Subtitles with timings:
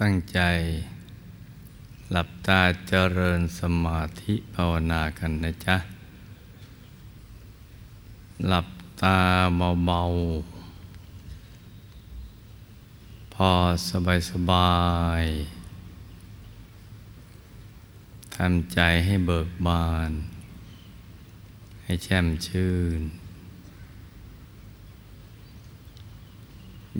[0.00, 0.40] ตั้งใจ
[2.10, 5.76] หลับตาเจริญสมาธิภาวนากันนะจ๊ะ
[8.48, 8.68] หลับ
[9.02, 9.18] ตา
[9.86, 13.50] เบาๆ พอ
[14.30, 14.74] สบา
[15.22, 20.10] ยๆทำใจให้เบิกบาน
[21.82, 23.00] ให้แช่มชื่น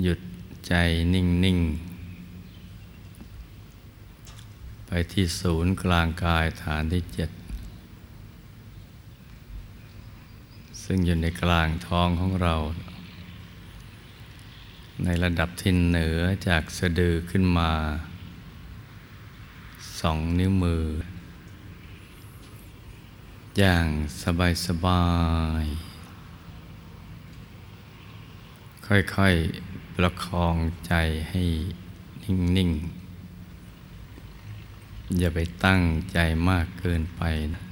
[0.03, 0.21] หยุด
[0.67, 0.75] ใจ
[1.15, 1.92] นิ่งๆ
[4.95, 7.31] ไปที่ศูนย์กลางกายฐานที่เจ็ด
[10.85, 12.55] ซึ่งอยู่ในกลางท้องของเรา
[15.05, 17.73] ในระดับที่เหนือจากสะดือขึ้นมา
[20.01, 20.85] สองนิ้วมือ
[23.59, 23.87] อย่าง
[24.67, 25.07] สบา
[25.63, 30.57] ยๆค่อยๆ ประคอง
[30.87, 30.93] ใจ
[31.31, 31.43] ให้
[32.25, 33.02] นิ่ง ๆ
[35.19, 37.23] อย่าไปตั้งใจมากเกินไป
[37.55, 37.63] นะ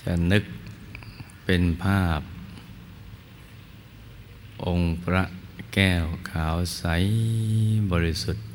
[0.00, 0.44] จะนึก
[1.44, 2.20] เป็นภาพ
[4.64, 5.22] องค์พระ
[5.74, 6.84] แก้วขาวใส
[7.92, 8.46] บริสุทธิ์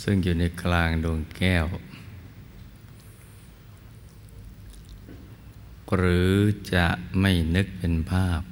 [0.00, 1.66] ซึ่งอยู่ในกลางดวงแก้ว
[5.96, 6.34] หรือ
[6.74, 6.86] จะ
[7.20, 8.42] ไม่นึกเป็นภาพ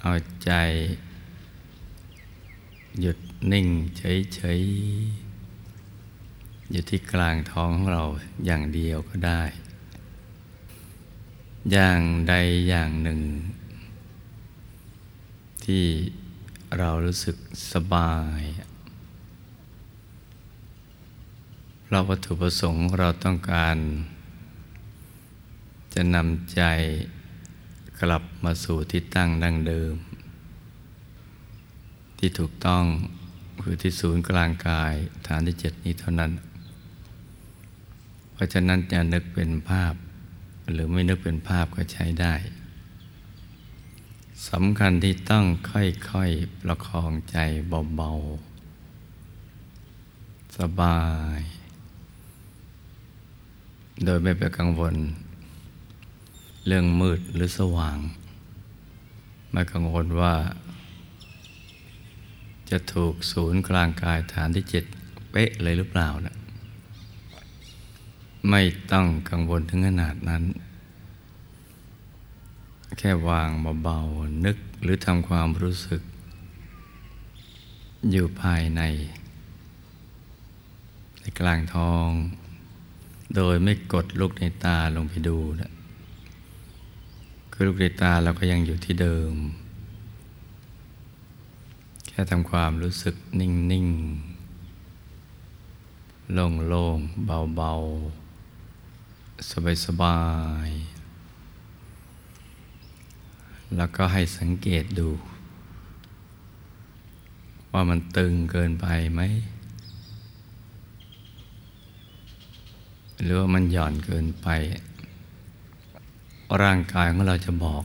[0.00, 0.12] เอา
[0.44, 0.52] ใจ
[3.00, 3.18] หยุด
[3.52, 8.04] นิ่งเฉยๆ อยู่ที่กลางท้องของเรา
[8.46, 9.42] อย่างเดียวก็ได้
[11.72, 12.34] อย่างใด
[12.68, 13.20] อย่างหนึ่ง
[15.64, 15.84] ที่
[16.78, 17.36] เรารู้สึก
[17.72, 18.40] สบาย
[21.82, 23.76] เพราะวัตถุประสงค์เราต้องการ
[25.94, 26.62] จะนำใจ
[28.00, 29.94] กลับมาสู่ที่ตั้งดั้งเดิม
[32.18, 32.84] ที่ถูกต้อง
[33.62, 34.94] คือที่ศูนย์กลางกาย
[35.26, 36.32] ฐานที่เจ็ดนี้เท่านั้น
[38.32, 39.94] เพราะฉะนั้นจะนึกเป็นภาพ
[40.72, 42.34] หรือไม่นึกเป็นภาพก็ใช้ได้
[44.50, 47.36] สำคัญที่ต้องค่อยๆ ประคองใจ
[47.96, 51.00] เบาๆ สบา
[51.38, 51.40] ย
[54.04, 54.94] โดยไม่ไปกังวล
[56.66, 57.98] เรื่องมืดหรือสว่าง
[59.52, 60.34] ไม่กังวลว่า
[62.70, 64.84] จะถูกศูนย์กลางกายฐานที่เจ็ด
[65.30, 66.36] เป๊ะเลยหรือเปล่านะ
[68.50, 68.62] ไม่
[68.92, 70.42] ต้องกังวลถึงขนาดนั้น
[72.98, 73.50] แค่วาง
[73.82, 76.02] เบาๆนึกหรือทำความรู้สึก
[78.10, 78.82] อยู่ภายใน
[81.20, 82.08] ในกลางท้อง
[83.36, 85.70] โดยไม่กดลูกในตาลงไปดูนะ
[87.52, 89.32] คือลูกในตาเราก็ยังอยู่ที่เดิม
[92.18, 99.50] ค่ทำความรู้สึกนิ่งๆโล่งๆเบาๆ
[99.84, 100.20] สบา
[100.66, 105.08] ยๆแล้วก็ให้สังเกตดู
[107.72, 109.20] ว่ามันตึงเกินไปไหม
[113.22, 114.48] หรือว่ามันหย่อนเกินไป
[116.62, 117.84] ร่างกายของเราจะบอก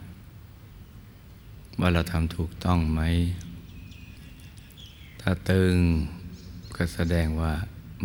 [1.80, 3.02] ว่าเราทำถูกต้องไหม
[5.22, 5.76] ถ้าตึง
[6.76, 7.54] ก็แสดงว่า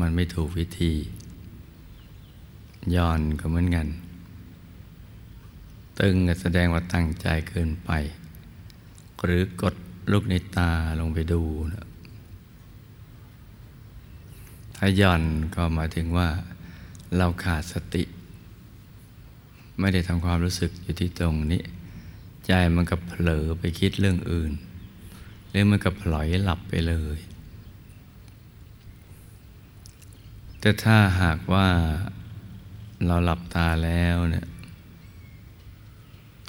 [0.00, 0.93] มันไม่ถูกวิธี
[2.94, 3.87] ย่อนก็เหมือนกัน
[6.00, 7.91] ตึงก็แสดงว่าตั้งใจเกินไป
[9.25, 9.75] หรือกด
[10.12, 11.43] ลูกในตาลงไปดู
[11.75, 11.87] นะ
[14.77, 15.22] ถ้าย่อน
[15.54, 16.28] ก็หมายถึงว่า
[17.16, 18.04] เราขาดสติ
[19.81, 21.62] ไม่ได้ทำความรู้สึกอยู่ที่ตรงนี้
[22.47, 24.53] ใจมันก็เผลอไปคิดเรื่องอื่น
[25.59, 27.19] รือมันก็ปล่อยหลับไปเลย
[30.61, 31.69] แต่ถ้าหากว่า
[33.06, 34.47] เราหลับตาแล้วเนี่ย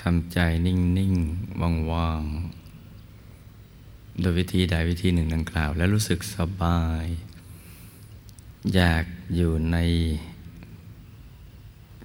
[0.02, 7.06] ทำใจนิ่งๆว่างๆโดยวิธีใดวิธีหนึ่งดังกล่าว แล้วรู้สึกสบาย
[8.76, 9.06] อยาก
[9.36, 9.78] อยู่ใน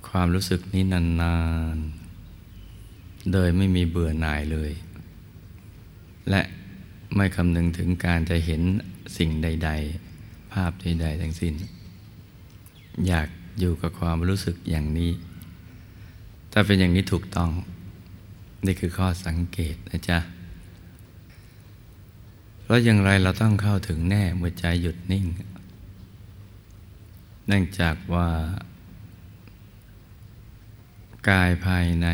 [0.08, 1.36] ความรู้สึกนี้นา
[1.74, 4.72] นๆ โดยไม่มีเบื่อหน่ายเลย
[6.30, 6.42] และ
[7.14, 8.62] ไม่คำนึงถึงการจะเห็น
[9.18, 9.70] สิ่งใด
[10.10, 11.54] ๆ ภาพใด ๆ ทั้งสิ้น
[13.06, 13.28] อยาก
[13.60, 15.10] อยู่กับความรู้สึกอย่างนี้
[16.52, 17.50] ถ้าเป็นอย่างนี้ถูกต้อง
[18.66, 20.18] นี่คือข้อสังเกตนะจ๊ะ
[22.62, 25.26] เพราะอย่างไรเราต้องเข้าถึงแน่เมื่อใจหยุดนิ่ง
[27.46, 28.28] เนื่องจากว่า
[31.28, 32.08] กายภายใน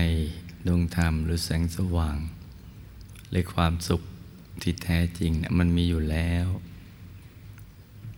[0.66, 2.18] ดวงธรรมหรือแสงสว่าง
[3.30, 4.02] หรือความสุข
[4.62, 6.46] ที่แท้จริงเนี่ยมันมีอยู่แล้ว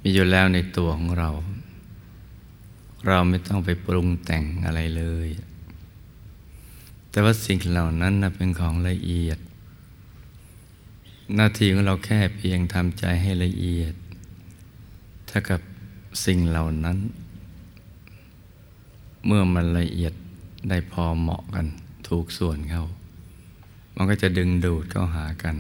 [0.03, 1.31] มีอยู่แล้วในตัวของเรา
[3.07, 5.29] เราไม่ต้องไปปรุงแต่งอะไรเลย
[7.11, 9.39] แต่ว่าสิ่งเหล่านั้นนะเป็นของละเอียด
[11.35, 13.95] หน้าที่ของเราแค่เพียงทำใจให้ละเอียด
[15.29, 15.61] ถ้ากับ
[16.27, 16.99] สิ่งเหล่านั้น
[19.27, 20.13] เมื่อมันละเอียด
[20.69, 21.67] ได้พอเหมาะกัน
[22.09, 22.85] ถูกส่วนเข้า
[23.97, 25.57] มันก็จะดึงดูดเข้าหากัน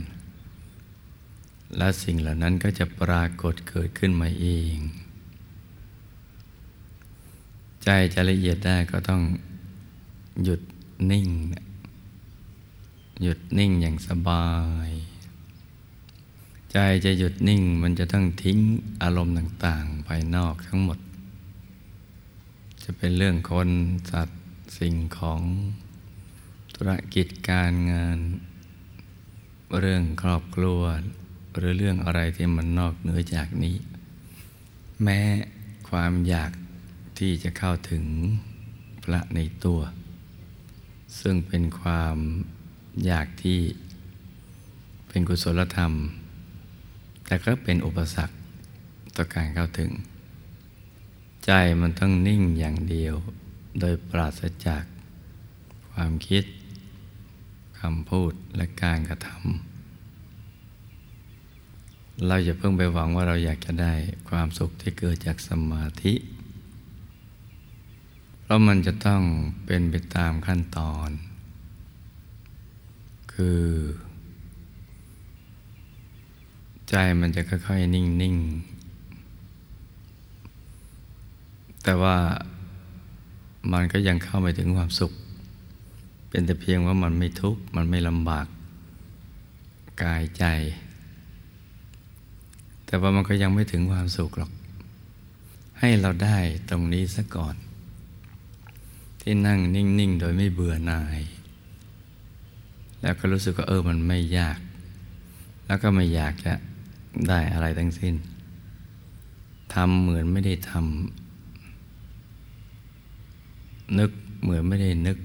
[1.76, 4.76] และสิ่งเหล่านั้นก็จะปรากฏเกิดขึ้นมาเอง
[7.84, 9.22] ใจจะละเอียดได้ก็ต้อง
[10.44, 10.60] หยุด
[11.10, 11.28] นิ่ง
[13.22, 14.48] หยุดนิ่งอย่างสบา
[14.88, 14.90] ย
[16.72, 18.58] ใจจะหยุดนิ่งมันจะต้องทิ้ง
[19.02, 20.98] อารมณ์ต่างๆ ภายนอกทั้งหมด
[22.82, 23.68] จะเป็นเรื่องคน
[24.10, 24.40] สัตว์
[24.78, 25.40] สิ่งของ
[26.74, 28.18] ธุรกิจการงาน
[29.78, 30.82] เรื่องครอบครัว
[31.56, 33.76] หรือเรื่องอะไรที่มันนอกเหนือจากนี้
[35.02, 35.20] แม้
[35.88, 36.52] ความอยาก
[37.18, 38.04] ที่จะเข้าถึง
[39.02, 39.80] พระในตัว
[41.20, 42.16] ซึ่งเป็นความ
[43.04, 43.60] อยากที่
[45.08, 45.92] เป็นกุศลธรรม
[47.26, 48.34] แต่ก็เป็นอุปสรรค
[49.16, 49.90] ต่อการเข้าถึง
[51.44, 51.50] ใจ
[51.80, 53.14] มันต้องนิ่งอย่างเดียว
[53.80, 54.84] โดยปราศจาก
[55.92, 56.44] ความคิด
[57.80, 59.69] คำพูดและการกระทำ
[62.26, 63.92] เราอย่าเพิ่งไปหวังว่าเราอยากจะได้
[64.28, 66.14] ความสุขที่เกิดจากสมาธิ
[68.42, 69.22] เพราะมันจะต้อง
[69.66, 71.10] เป็นไปตามขั้นตอน
[73.32, 73.62] คือ
[76.88, 78.70] ใจมันจะค่อยๆ นิ่ง ๆ
[81.84, 82.16] แต่ว่า
[83.72, 85.12] มันก็ยังเข้าไปถึงความสุข
[86.30, 88.46] เป็นแต่เพียงว่ามันไม่ทุกข์ มันไม่ลำบาก
[90.02, 90.44] กายใจ
[92.90, 94.50] แต่ว่ามันก็ยังไม่ถึงความสุขหรอก
[95.80, 96.38] ให้เราได้
[96.70, 97.54] ตรงนี้ซะก่อน
[99.20, 101.20] ที่นั่งนิ่ง ๆ โดยไม่เบื่อหน่าย
[103.02, 104.58] แล้วก็รู้สึกว่าเออมันไม่ยาก
[105.66, 106.54] แล้วก็ไม่อยากจะ
[107.28, 108.14] ได้อะไรทั้งสิ้น
[109.74, 114.10] ทำเหมือนไม่ได้ทำนึก
[114.42, 115.18] เหมือนไม่ได้นึก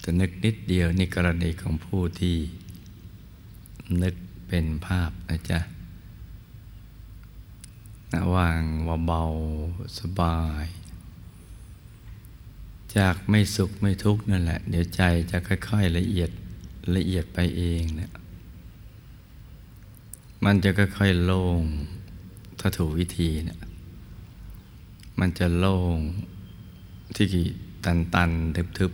[0.00, 2.36] แต่นึกนิดเดียวนี่กรณีของผู้ที่
[4.02, 4.14] นึก
[4.56, 5.60] เป็นภาพนะจ๊ะ
[8.12, 9.22] นะวางว่าเบา
[9.98, 10.66] สบาย
[12.96, 16.30] จากไม่สุขไม่ทุกข์นั่นแหละ เดี๋ยวใจจะค่อยๆละเอียด
[16.96, 18.12] ละเอียดไปเองเนะี่ย
[20.44, 21.62] มันจะค่อยๆโล่ง
[22.60, 23.60] ถ้าถูกวิธีเนะี่ย
[25.20, 25.98] มันจะโล่ง
[27.14, 27.26] ที่
[27.84, 28.30] ตันตัน
[28.78, 28.92] ทึบ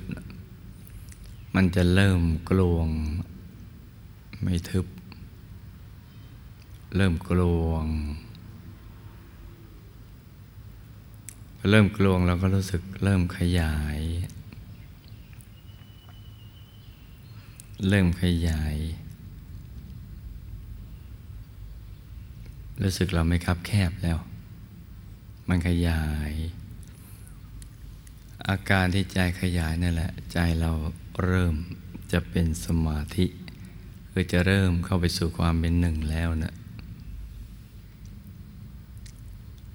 [0.77, 2.89] ๆ มันจะเริ่มกลวง
[4.45, 4.87] ไม่ทึบ
[6.97, 7.87] เริ่มกลวง
[11.71, 14.01] เริ่มกลวงเราก็รู้สึกเริ่มขยาย
[17.89, 18.77] เริ่มขยาย
[22.83, 24.19] รู้สึกเราไม่คับแคบแล้ว
[25.49, 26.33] มันขยาย
[28.49, 30.71] อาการที่ใจขยายนั่นแหละ ใจเรา
[31.25, 31.55] เริ่ม
[32.13, 33.27] จะเป็นสมาธิ
[34.11, 36.55] คือจะเริ่มเข้าไปสู่ความเป็นหนึ่งแล้วนะ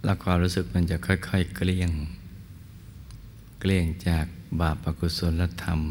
[0.05, 1.91] แล้วความรู้สึกมันจะค่อย ๆ เกลี้ยง
[3.59, 4.25] เกลี้ยงจาก
[4.59, 5.81] บาปอกุศลธรรม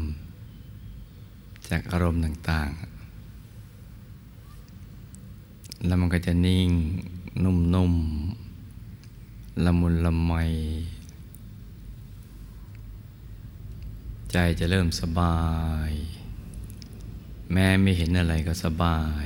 [1.69, 2.75] จากอารมณ์ต่าง ๆ
[5.85, 6.69] แล้วมันก็จะนิ่ง
[7.43, 10.33] นุ่มๆละมุนละไม
[14.31, 15.39] ใจจะเริ่มสบา
[15.89, 15.91] ย
[17.51, 19.25] แม้ไม่เห็นอะไรก็สบาย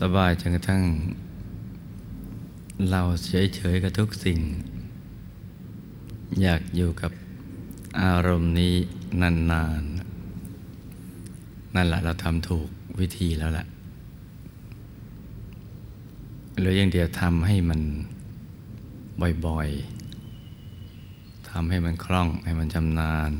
[0.00, 0.84] สบายจนกระทั่ง
[2.86, 4.40] เราเฉยๆกับทุกสิ่ง
[6.42, 7.12] อยากอยู่กับ
[8.00, 8.74] อารมณ์นี้
[9.20, 12.68] นานๆ นั่นแหละเราทำถูก
[13.00, 13.66] วิธีแล้วแหละ
[16.58, 17.80] หรืออย่างเดียวทำให้มัน
[19.46, 23.32] บ่อยๆ ทำให้มันคล่องให้มันชำนาญ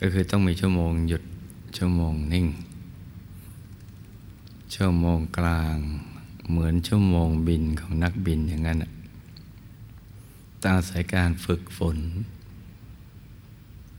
[0.00, 1.22] ก็คือต้องมีชั่วโมงหยุด
[1.76, 2.46] ชั่วโมงนิ่ง
[4.74, 5.78] ชั่วโมงกลาง
[6.48, 8.78] เหมือนชั่วโมงบินของนักบินอย่างนั้น
[10.62, 11.98] ตั้งสายการฝึกฝน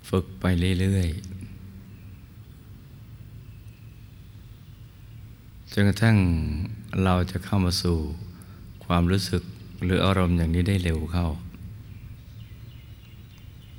[0.09, 0.45] ฝึกไป
[0.79, 1.37] เรื่อยๆ
[5.71, 6.17] จนกระทั่ง
[7.03, 7.97] เราจะเข้ามาสู่
[8.85, 9.43] ความรู้สึก
[9.83, 11.27] หรืออารมณ์อย่างนี้ได้เร็วเข้า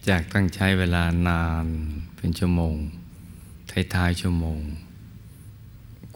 [0.09, 1.67] จากตั้งใช้เวลานาน
[2.17, 2.77] เป็นชั่วโมง
[3.95, 4.61] ท้ายๆชั่วโมง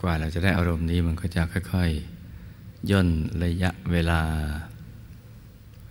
[0.01, 2.12] กว่าเราจะได้อารมณ์นี้มันก็จะค่อย ๆ
[2.91, 3.09] ย่น
[3.45, 4.23] ระยะเวลา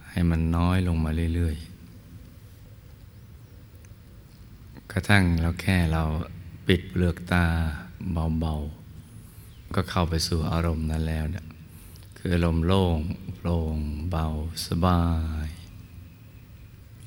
[0.10, 1.72] ให้มันน้อยลงมาเรื่อย ๆ
[4.92, 6.04] กระทั่งเราแค่เรา
[6.68, 7.46] ปิดเปลือกตา
[8.40, 8.56] เบา
[9.16, 11.46] ๆ ก็เข้าไปสู่อารมณ์นั้นแล้วเนี่ย
[12.18, 12.98] คืออารมณ์โล่ง
[13.36, 13.78] โปร่ง
[14.10, 14.28] เบา
[14.68, 15.04] สบา
[15.46, 15.48] ย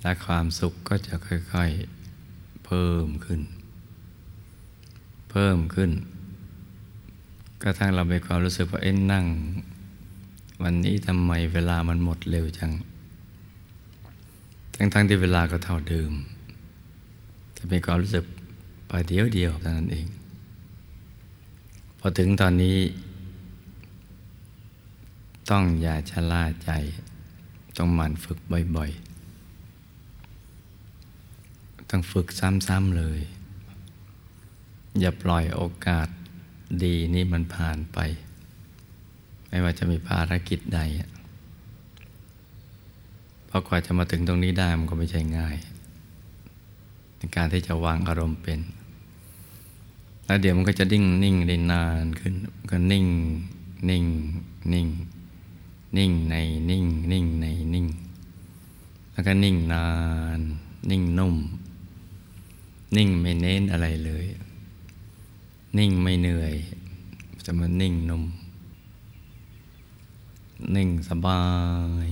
[0.02, 1.70] และความสุขก็จะค่อย
[2.18, 3.40] ๆ เพิ่มขึ้น
[5.30, 5.90] เพิ่มขึ้น
[7.62, 9.24] กระทั่งเรามีความรู้สึกว่าเอ็นนั่ง
[10.66, 12.72] วันนี้ทำไมเวลามันหมดเร็วจัง
[14.74, 16.12] ทั้งๆที่เวลาก็เท่าเดิม
[17.56, 18.24] จะมีความรู้สึก
[18.88, 20.06] ไปเดียวเดียวเท่านั้นเอง
[21.98, 22.78] พอถึงตอนนี้
[25.50, 26.70] ต้องอย่าชะล่าใจ
[27.76, 28.38] ต้องหมั่นฝึก
[28.76, 32.26] บ่อยๆ ต้องฝึก
[32.68, 33.20] ซ้ำๆเลย
[35.00, 36.08] อย่าปล่อยโอกาส
[36.82, 38.00] ดีนี้มันผ่านไป
[39.54, 40.80] ไม่ว่าจะมีภารกิจใด
[43.46, 45.56] เพราะกว่าจะมาถึงตรงนี้ได้มันก็ไม่ใช่ง่าย
[47.16, 48.60] ในการที่จะวางอารมณ์เป็น
[50.24, 52.34] แล้วเดี๋ยวมันก็จะดิ่งนิ่งได้นานขึ้น
[52.70, 53.06] ก็นิ่ง
[53.90, 54.04] นิ่ง
[54.72, 54.88] นิ่ง
[55.96, 56.34] นิ่งใน
[56.70, 57.86] นิ่ง นิ่งในนิ่ง
[59.12, 59.86] แล้วก็นิ่งนา
[60.38, 60.40] น
[60.90, 61.34] นิ่งนุ่ม
[62.96, 64.24] นิ่งไม่เน้นอะไรเลย
[65.78, 66.54] นิ่งไม่เหนื่อย
[67.46, 68.24] จะมานิ่งนุ่ม
[70.76, 71.42] นิ่งสบา
[72.08, 72.10] ย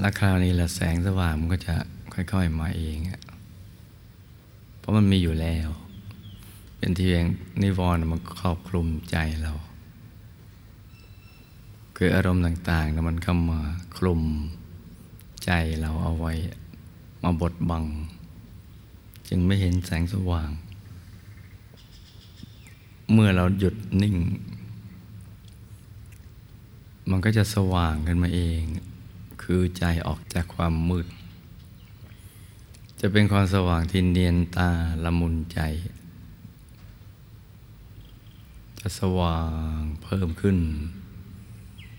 [0.00, 1.74] แล้วคราวนี้ละแสงสว่างมันก็จะ
[2.14, 2.96] ค่อย ๆ มาเอง
[4.78, 5.68] เพราะมันมีอยู่แล้ว
[6.78, 7.24] เป็นที่เอง
[7.62, 9.52] นิวรณ์มันครอบคลุมใจเรา
[11.96, 13.60] คืออารมณ์ต่างๆมันเข้ามา
[13.96, 14.22] คลุม
[15.44, 16.32] ใจเราเอาไว้
[17.22, 17.84] มาบดบัง
[19.28, 20.50] จึงไม่เห็นแสงสว่าง
[23.12, 24.16] เมื่อเราหยุดนิ่ง
[27.08, 28.62] มันก็จะสว่างขึ้นมาเอง
[29.42, 31.06] คือใจออกจากความมืด
[33.00, 34.68] จะเป็นความสว่างที่เนียนตา
[35.04, 35.60] ละมุนใจ
[38.78, 39.40] จะสว่า
[39.76, 40.58] งเพิ่มขึ้น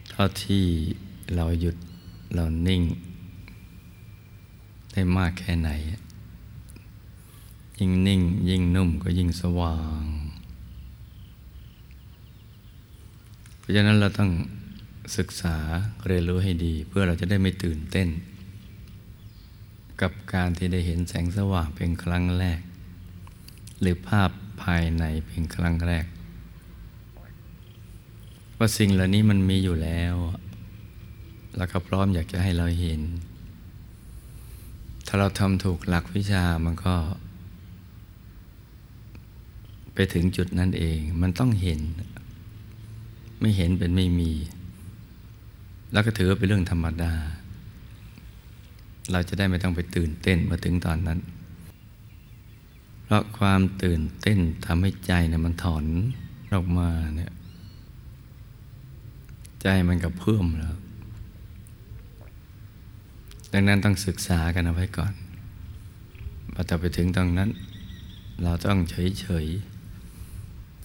[0.09, 0.65] เท่าที่
[1.35, 1.75] เราหยุด
[2.33, 2.81] เรานิ่ง
[4.91, 5.69] ได้มากแค่ไหน
[7.79, 10.03] ยิ่งนิ่งยิ่งนุ่มก็ยิ่งสว่าง
[13.57, 14.29] เพราะฉะนั้นเราต้อง
[15.17, 15.57] ศึกษา
[16.07, 18.09] เรียนรู้ให้ดี เพื่อเราจะได้ไม่ตื่นเต้น
[20.01, 22.59] กับการที่ได้เห็นแสงสว่างเป็นครั้งแรก
[23.81, 24.29] หรือภาพ
[24.63, 26.05] ภายในเป็นครั้งแรก
[28.57, 30.15] ว่าสิ่งเหล่านี้มันมีอยู่แล้ว
[31.57, 33.01] แล้วก็พร้อมอยากจะให้เราเห็น
[35.07, 36.95] ถ้าเราทำถูกหลักวิชามันก็
[39.93, 41.81] ไปถึงจุดนั้นเองมันต้องเห็น
[43.39, 44.31] ไม่เห็นเป็นไม่มี
[45.91, 47.13] แล้วก็ถือว่าเป็นเรื่องธรรมดา
[49.11, 51.19] เราจะได้ไม่ต้องไปตื่นเต้นมาถึงตอนนั้น
[53.03, 55.85] เพราะความตื่นเต้นทำให้ใจเนี่ยมันถอน
[56.53, 57.33] ออกมาเนี่ย
[59.61, 60.77] ใจมันกับเพิ่มแล้ว
[63.53, 65.13] ดังนั้นต้องศึกษากันเอาไว้ก่อน
[66.53, 67.49] พอจะไปถึงตรงนั้น
[68.43, 69.47] เราต้องเฉยเฉย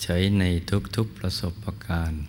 [0.02, 0.44] เฉยใน
[0.96, 1.52] ทุกๆประสบ
[1.86, 2.25] การณ์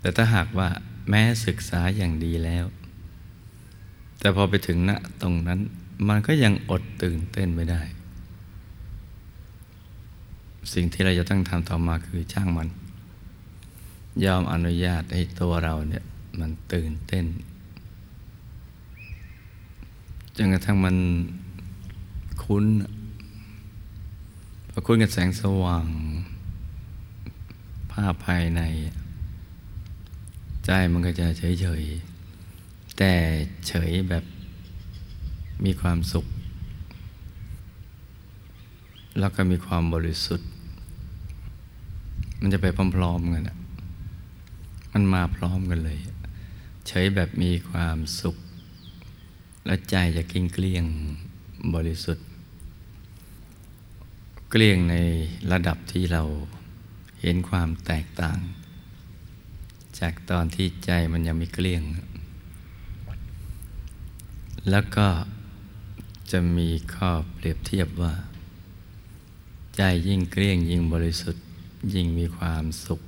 [0.00, 0.68] แต่ถ้าหากว่า
[1.08, 2.64] แม้ศึกษาอย่างดีแล้ว
[4.18, 4.90] แต่พอไปถึงณ
[5.22, 5.60] ตรงนั้น
[6.08, 7.82] มันก็ยังอดตื่นเต้นไม่ได้
[10.72, 12.68] สิ่งที่เราจะต้องทำต่อมาคือช่างมัน
[14.24, 16.04] ยอมอนุญาตให้ตัวเราเนี่ย
[16.40, 17.26] มันตื่นเต้น
[20.36, 20.96] จนกระทั่งมัน
[22.42, 22.64] คุ้น
[24.70, 25.86] พอคุ้นกับแสงสว่าง
[27.92, 28.62] ภาพภายใน
[30.66, 31.82] ใจมันก็จะเฉยเฉย
[32.98, 33.12] แต่
[33.68, 34.24] เฉยแบบ
[35.64, 36.26] มีความสุข
[39.18, 40.48] แล้วก็มีความบริสุทธิ์
[42.40, 43.44] มันจะไปพร้อมๆกัน
[44.92, 45.98] มันมาพร้อมกันเลย
[46.88, 48.36] เฉยแบบมีความสุข
[49.66, 50.84] และใจจะกิ้งเกลี้ยง
[51.74, 52.26] บริสุทธิ์
[54.50, 54.96] เกลี้ยงใน
[55.52, 56.22] ระดับที่เรา
[57.20, 58.38] เห็นความแตกต่าง
[60.00, 61.82] จากตอนที่ใจมันยังไม่เกลี้ยง
[64.70, 65.08] แล้วก็
[66.30, 68.14] จะมีข้อเปรียบเทียบว่า
[69.76, 71.44] ใจยิ่งเกลี้ยงยิ่งบริสุทธิ์
[71.94, 73.00] ยิ่งมีความสุข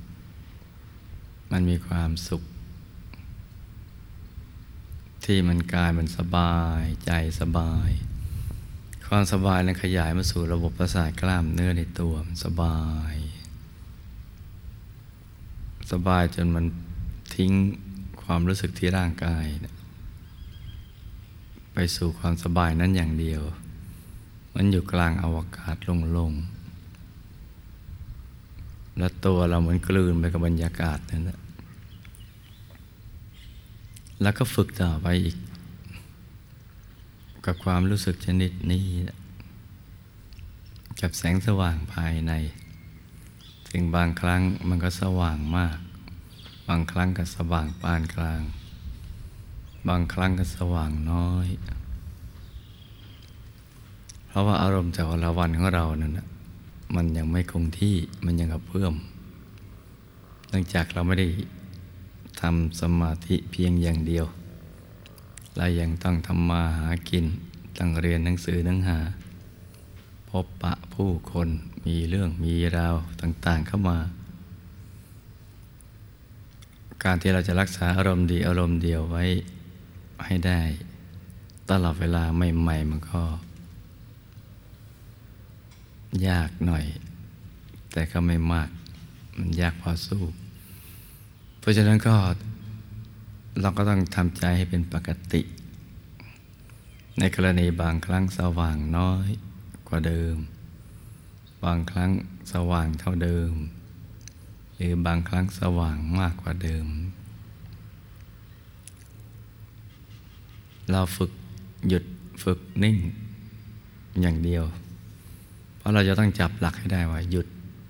[1.51, 2.43] มันมีความสุข
[5.25, 7.89] ที่มันกายมันสบายใจสบาย
[9.07, 12.79] ความสบายนั้นขยายมาสู่ระบบประสาทกล้ามเนื้อในตัวมันสบา
[13.13, 13.15] ย
[15.91, 16.65] สบายจนมัน
[17.35, 17.51] ทิ้ง
[18.23, 19.45] ความรู้สึกที่ร่างกาย
[21.73, 23.41] ไปสู่ความสบายนั้นอย่างเดียว
[24.55, 25.75] มันอยู่กลางอวกาศ
[26.11, 31.39] โล่งๆและตัวเราเหมือนกลืนไปกับบรรยากาศนั่นแหละ
[34.21, 35.37] แล้วก็ฝึกต่อไปอีก
[37.45, 38.85] กับความรู้สึกชนิดนี้
[41.01, 45.77] กับแสงสว่างภายในึงบางครั้งมันก็สว่างมาก
[46.67, 48.41] บางครั้งก็สว่างปานกลาง
[49.87, 51.47] บางครั้งก็สว่างน้อย
[54.27, 56.19] เพราะว่าอารมณ์จากละวันของเรานั่น
[56.95, 58.93] มันยังไม่คงที่มันยังกับเพิ่ม
[60.49, 61.27] เนื่องจากเราไม่ได้
[62.41, 64.25] ทำสมาธิเพียงอย่างเดียว
[65.57, 67.25] เรายังต้องทำมาหากิน
[67.77, 68.97] ต้องเรียนหนังสือหนังหา
[70.29, 71.49] พบปะผู้คน
[71.85, 73.99] มีเรื่องมีราวต่าง ๆ เข้ามา
[77.03, 79.23] การที่เราจะรักษาอารมณ์ดีอารมณ์เดียวไว้
[80.25, 80.61] ให้ได้
[81.69, 83.23] ตลอดเวลาใหม่ๆมันก็
[86.27, 86.85] ยากหน่อย
[87.91, 88.69] แต่ก็ไม่มาก
[89.37, 90.23] มันยากพอสู้
[91.59, 92.15] เพราะฉะนั้นก็
[93.61, 95.41] เราก็ต้องทำใจให้เป็นปกติ
[97.19, 99.27] ในกรณีบางครั้งสว่างน้อย
[99.87, 100.37] กว่าเดิม
[101.63, 102.11] บางครั้ง
[102.51, 103.51] สว่างเท่าเดิม
[104.75, 106.87] หรือบางครั้งสว่างมากกว่าเดิม
[110.91, 111.31] เราฝึก
[111.87, 112.03] หยุด
[112.43, 112.97] ฝึกนิ่ง
[114.21, 114.63] อย่างเดียว
[115.77, 117.47] เพราะเราจะต้องจับหลักให้ได้ว่า หยุด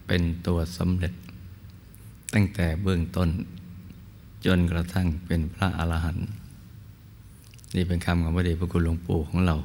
[0.07, 1.13] เป็นตัวสำเร็จ
[2.33, 3.29] ตั้งแต่เบื้องต้น
[4.45, 6.27] จนกระทั่งเป็นพระอรหันต์
[7.75, 9.55] นี่เป็นคำของพระเดชพระคุณหลวงปู่ของเรา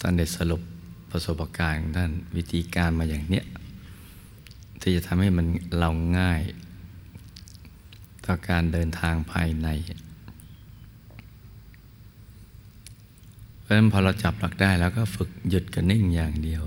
[0.00, 0.62] ท่านได้สรุป
[1.10, 3.44] ประสบการณ์ท่านวิธีการมาอย่างเนี้ย
[4.80, 5.46] ที่จะทำให้มัน
[5.78, 6.40] เราง่าย
[8.26, 9.68] ต่อการเดินทางภายใน
[13.60, 16.62] เพราะฉะนั้นพอเราจับหลักได้แล้วก็ฝึกหยุดกับนิ่งอย่างเดียว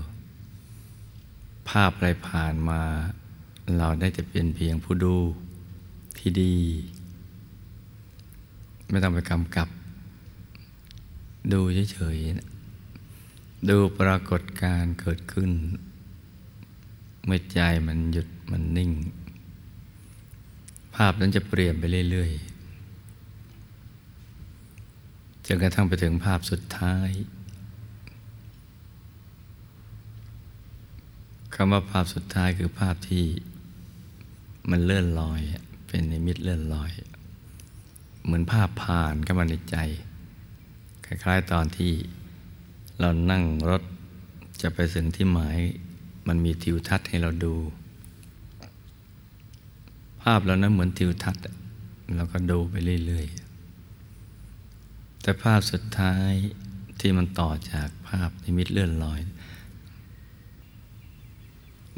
[1.68, 2.80] ภาพอะไรผ่านมา
[3.78, 5.16] เราได้จะเป็นเพียงผู้ดู
[6.18, 6.56] ที่ดี
[8.90, 9.68] ไม่ต้องไปกำกับ
[11.52, 11.60] ดู
[11.92, 12.51] เฉยๆ
[13.68, 15.50] ดูปรากฏการเกิดขึ้น
[17.24, 18.90] เมื่อใจมันหยุดมันนิ่ง
[20.96, 27.10] ภาพนั้นจะเปลี่ยนไปเรื่อยๆจนกระทั่งไปถึงภาพสุดท้าย
[31.54, 33.24] คำว่าภาพสุดท้ายคือภาพที่
[34.70, 35.40] มันเลื่อนลอย
[35.86, 36.92] เป็นนิมิตเลื่อนลอย
[38.24, 39.76] เหมือนภาพผ่านเข้ามาในใจ
[41.04, 41.92] คล้ายๆตอนที่
[43.02, 43.82] เรานั่งรถ
[44.62, 45.58] จะไปถึงที่หมาย
[46.28, 47.54] มันมีทิวทัศน์ให้เราดู
[50.22, 51.42] ภาพเรานั้นเหมือนทิวทัศน์
[52.16, 52.74] เราก็ดูไป
[53.06, 56.32] เรื่อยๆ แต่ภาพสุดท้าย
[57.00, 59.20] ที่มันต่อจากภาพนิมิตเลื่อนลอย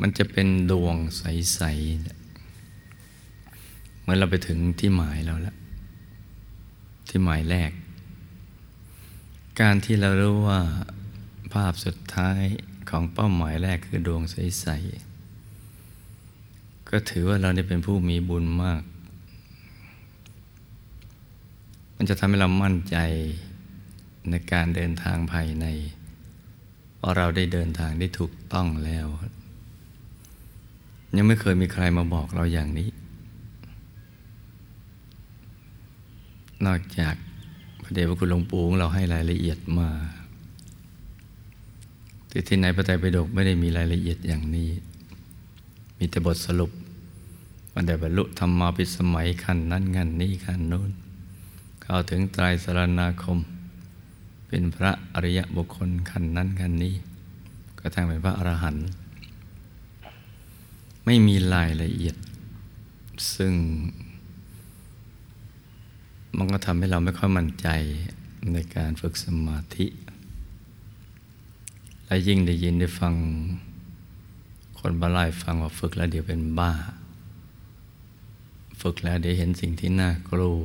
[0.01, 5.57] มันจะเป็นดวงใสๆ เมื่อเราไปถึงที่หมายเราแล้ว
[7.09, 7.71] ที่หมายแรก
[9.63, 10.61] การที่เรารู้ว่า
[11.53, 12.43] ภาพสุดท้าย
[12.91, 14.67] ของเป้าหมายแรกคือดวงใส
[15.55, 18.83] ๆ ก็ถือว่าเราได้เป็นผู้มีบุญมาก
[21.97, 22.97] มันจะทำให้เรามั่นใจ
[24.31, 25.67] ในการเดินทางภายใน
[26.97, 29.07] เพราะเราได้เดินทางได้ถูกต้องแล้ว
[31.17, 32.91] ยังไม่เคยมีใครมาบอกเราอย่างนี้
[36.67, 37.15] นอกจาก
[37.85, 39.89] ระเดชพระคุณหลวงปู่ของเราให้รายละเอียดมา
[42.31, 44.71] ที่ที่ไหนพระไตรปิฎกไม่ได้มีรายละเอียดอย่างนี้
[45.99, 46.71] มีแต่บทสรุป
[47.73, 50.91] วันได้บรรลุธรรมาปิสมัยขั้นนั้นงันนี้ขั้นนู้น
[51.83, 53.39] เข้าถึงไตรสรณาคม
[54.49, 56.95] เป็นพระอริยบุคคลขั้นนั้นขั้นนี้
[57.79, 58.87] ก็ทั้งเป็นพระอรหันต์
[61.05, 62.17] ไม่มีรายละเอียด
[63.35, 63.55] ซึ่ง
[66.37, 67.69] มันก็ทำให้เราไม่ค่อยมั่นใจ
[68.53, 69.87] ในการฝึกสมาธิ
[72.07, 73.15] และยิ่งได้ยินได้ฟัง
[74.79, 76.73] คนบาลายฟังว่าฝึกแล้วเดี๋ยวเป็นบ้า
[78.83, 80.65] ฝึกแล้วเดี๋ยวเห็นสิ่งที่น่ากลัว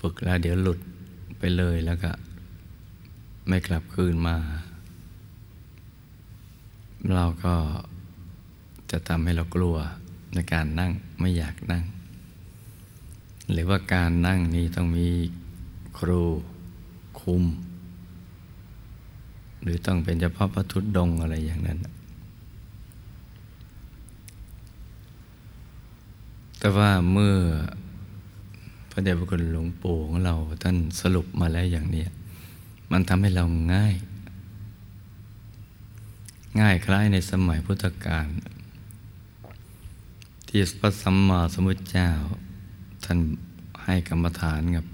[0.00, 0.78] ฝึกแล้วเดี๋ยวหลุด
[1.38, 2.10] ไปเลยแล้วก็
[3.48, 4.36] ไม่กลับคืนมา
[7.14, 7.54] เราก็
[8.90, 9.76] จะทำให้เรากลัว
[10.34, 11.84] ในการนั่งไม่อยากนั่ง
[13.52, 15.08] หรือว่าการนั่งนี้ต้องมี
[15.98, 16.22] ครู
[17.20, 17.44] คุม
[19.62, 21.78] หรือต้องเป็นเฉพาะพระทุดดงอะไรอย่างนั้น
[26.58, 27.36] แต่ว่าเมื่อ
[28.90, 32.04] พระเดชพระคุณหลวงปู่ของเราท่านสรุปมาแล้วอย่างนี้
[32.90, 33.94] มันทำให้เราง่าย
[36.60, 38.26] ง่ายคล้ายในสมัยพุทธกาล
[40.48, 42.10] ที่พระสัมมาสัมพุทธเจ้า
[43.04, 43.18] ท่าน
[43.84, 44.86] ให้กรรมฐานกับ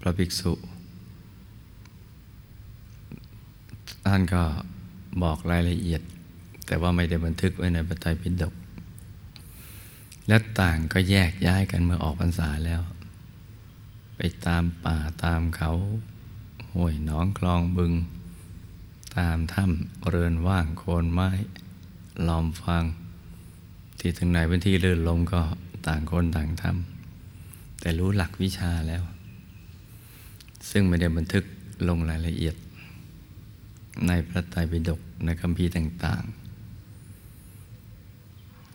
[0.00, 0.52] พระภิกษุ
[4.06, 4.42] ท่านก็
[5.22, 6.02] บอกรายละเอียด
[6.66, 8.54] แต่ว่าไม่ได้บันทึกไว้ในพระไตรปิฎก
[10.28, 12.82] และต่างก็แยกย้ายกันเมื่อออกพรรษาแล้ว
[14.16, 15.72] ไปตามป่าตามเขา
[16.74, 17.92] ห้วยหนองคลองบึง
[19.16, 21.30] ตามถ้ำเรือนว่างโคนไม้
[22.26, 22.84] ลอมฟัง
[23.98, 25.40] ที่ถึงไหนเป็นที่เลื่อนลมก็
[25.86, 29.02] ต่างคนต่างทำแต่รู้หลักวิชาแล้ว
[30.70, 31.44] ซึ่งไม่ได้บันทึก
[31.88, 32.56] ลงรายละเอียด
[34.06, 36.32] ในพระไตรปิฎกในคำพีต่างๆ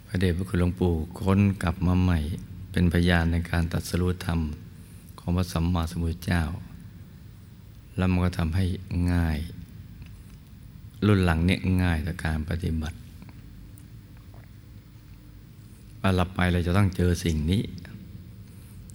[0.07, 2.19] พระเดชพระคุณหลวงปู่ค้นกลับมาใหม่
[2.71, 4.39] เป็นพยานในการตัดสรุธรรม
[5.19, 6.43] ของพระสัมมาสัมพุทธเจ้า
[7.97, 8.65] แล้วมันก็ทำให้
[9.13, 9.39] ง่าย
[11.05, 12.97] รุ่นหลังเนี่ยง่ายต่อการปฏิบัติ
[16.05, 17.61] ว่าหลับไปเราจะต้องเจอสิ่งนี้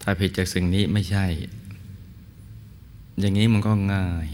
[0.02, 1.26] ถ้าผิดจากสิ่งนี้ไม่ใช่
[3.20, 4.26] อย่างนี้มันก็ง่าย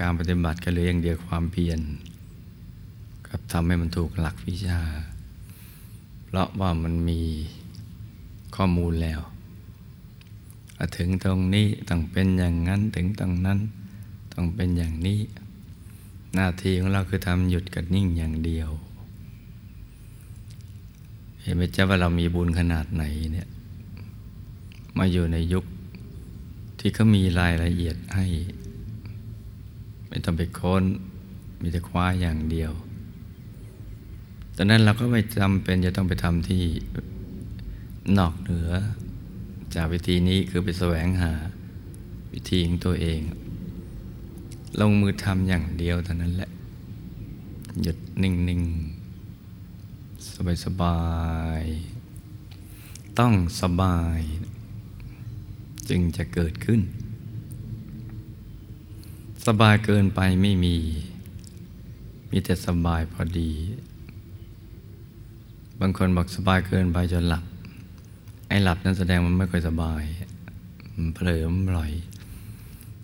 [0.00, 1.80] การปฏิบัติก็เหลืออย่างเดียวความเพียร
[3.28, 4.80] กับทำให้มันถูกหลักวิชา
[6.24, 7.20] เพราะว่ามันมี
[8.56, 9.20] ข้อมูลแล้ว
[10.96, 13.58] ถึงตรงนี้ต้องเป็นอย่างนั้นถึงตรงนั้น
[14.34, 15.20] ต้องเป็นอย่างนี้
[16.34, 18.70] หน้าที่ของเราคือทำหยุดกับนิ่งอย่างเดียว
[21.42, 23.48] เห็นไหมเจ้าว่าเรามีบุญขนาดไหนเนี่ย
[24.98, 25.64] มาอยู่ในยุค
[26.78, 28.26] ที่เขามีรายละเอียดให้
[30.08, 30.84] ไม่ต้องไปค้น
[31.60, 32.72] มีแต่คว้าอย่างเดียว
[34.56, 36.64] ตอนนั้นเราก็ไม่จำเป็นจะต้องไปทำที่
[38.18, 38.70] นอกเหนือ
[39.74, 41.32] จากวิธีนี้คือไปแสวงหา
[42.32, 43.20] วิธีของตัวเอง
[44.80, 46.50] ลงมือทำอย่างเดียวเท่านั้นแหละ
[47.82, 48.91] หยุดนิ่ง ๆ
[50.30, 51.00] สบายสบา
[51.60, 51.62] ย
[53.18, 54.20] ต้องสบาย
[55.88, 56.80] จึงจะเกิดขึ้น
[59.46, 60.76] สบายเกินไปไม่มี
[62.30, 63.52] มีแต่สบายพอดี
[65.80, 67.44] บางคนบอกสบายเกินไปจนหลับ
[68.48, 70.02] ไอ้หลับนั้นแสดงมันไม่ค่อยสบาย
[70.94, 71.92] มันเผลอมลอย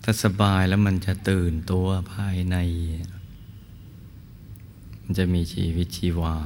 [0.03, 2.57] ถ้าสบายแล้วมันจะตื่นตัวภายใน
[5.03, 6.37] มันจะมีชีวิตชีวา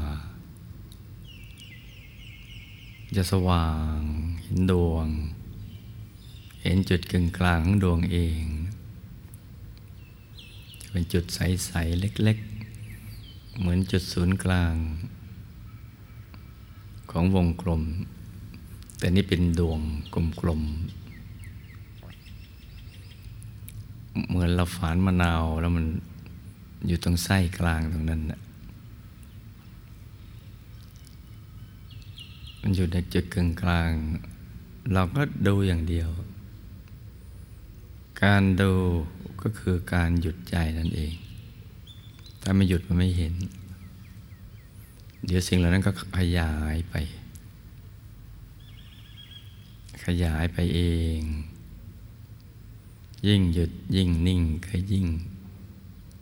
[3.17, 3.99] จะสว่าง
[4.43, 5.07] เห็นดวง
[6.61, 8.43] เห็นจุดกึ่งกลางของดวงเอง
[10.81, 12.37] จะเป็นจุดใส ๆ เล็ก
[12.97, 14.75] ๆ เหมือนจุดศูนย์กลาง
[17.11, 17.83] ของวงกลม
[18.97, 19.79] แต่นี่เป็นดวง
[20.41, 21.03] กลม ๆ
[24.27, 25.85] เหมือนเราฝานมะนาวแล้วมัน
[26.87, 28.39] อยู่ตรงไส้กลางตรงนั้นนะ
[32.65, 33.91] มันอยู่ในจุดกลางกลาง
[34.93, 36.09] เราก็ดูอย่างเดียว
[38.23, 38.71] การดู
[39.41, 41.13] ก็คือการหยุดใจนั่นเอง
[42.41, 43.33] ถ้าไม่หยุดมันไม่เห็น
[45.25, 46.95] เดี๋ยวสิ่งเหล่านั้นก็ขยายไป
[50.05, 50.81] ขยายไปเอ
[51.17, 51.19] ง
[53.27, 55.07] ยิ่งหยุดยิ่งนิ่งก็ยิ่ง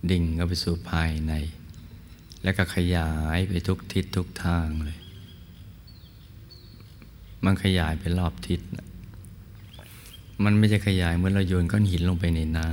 [0.10, 1.34] ดิ่งเข้าไปสู่ภายใน
[2.44, 5.01] แล้วก็ขยายไปทุกทิศทุกทางเลย
[7.46, 8.62] มันขยายไปรอบทิศ
[10.44, 12.68] มันไม่ใช่ขยายเหมือนเราโยนก้อนหินลงไปในน้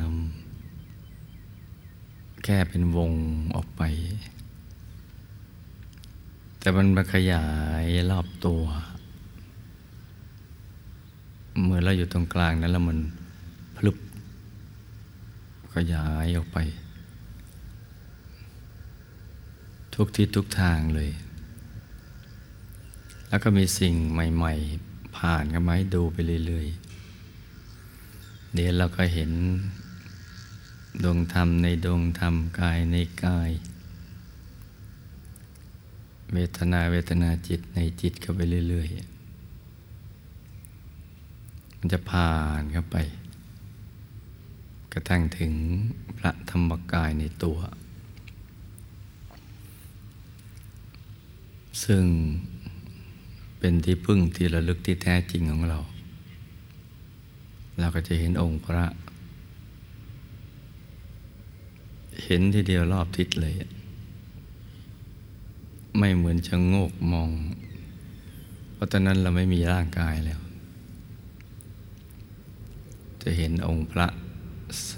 [1.60, 3.12] ำแค่เป็นวง
[3.56, 3.82] ออกไป
[6.60, 7.46] แต่มันมาขยา
[7.82, 8.62] ยรอบตัว
[11.64, 12.98] เมื่อเราอยู่ตรงกลางนั้นแล้วมัน
[13.76, 13.96] พลุบ
[15.74, 16.58] ขยายออกไป
[19.94, 21.10] ทุกทิศทุกทางเลย
[23.28, 24.54] แล้วก็มีสิ่งใหม่
[24.86, 29.30] ๆ ผ่านกันมาให้ดูไปเรื่อยๆเดี๋ยวเราก็เห็น
[31.02, 33.50] ดวงธรรมในดวงธรรมกายในกาย
[36.32, 38.98] เวทนาเวทนาจิตในจิตเข้าไปเรื่อยๆ
[41.78, 42.96] มันจะผ่านเข้าไป
[44.92, 45.52] กระทั่งถึง
[46.18, 47.58] พระธรรมกายในตัว
[51.84, 52.04] ซึ่ง
[53.58, 55.78] เป็นที่พึ่งที่ระลึกที่แท้จริงของเรา
[57.78, 58.84] เราก็จะเห็นองค์พระ
[62.24, 63.54] เห็นทีเดียวรอบทิศเลย
[65.98, 67.30] ไม่เหมือนชะโงกมอง
[68.72, 70.40] เพราะตอนนั้นเราไม่มีร่างกายแล้ว
[73.22, 74.06] จะเห็นองค์พระ
[74.88, 74.94] ใส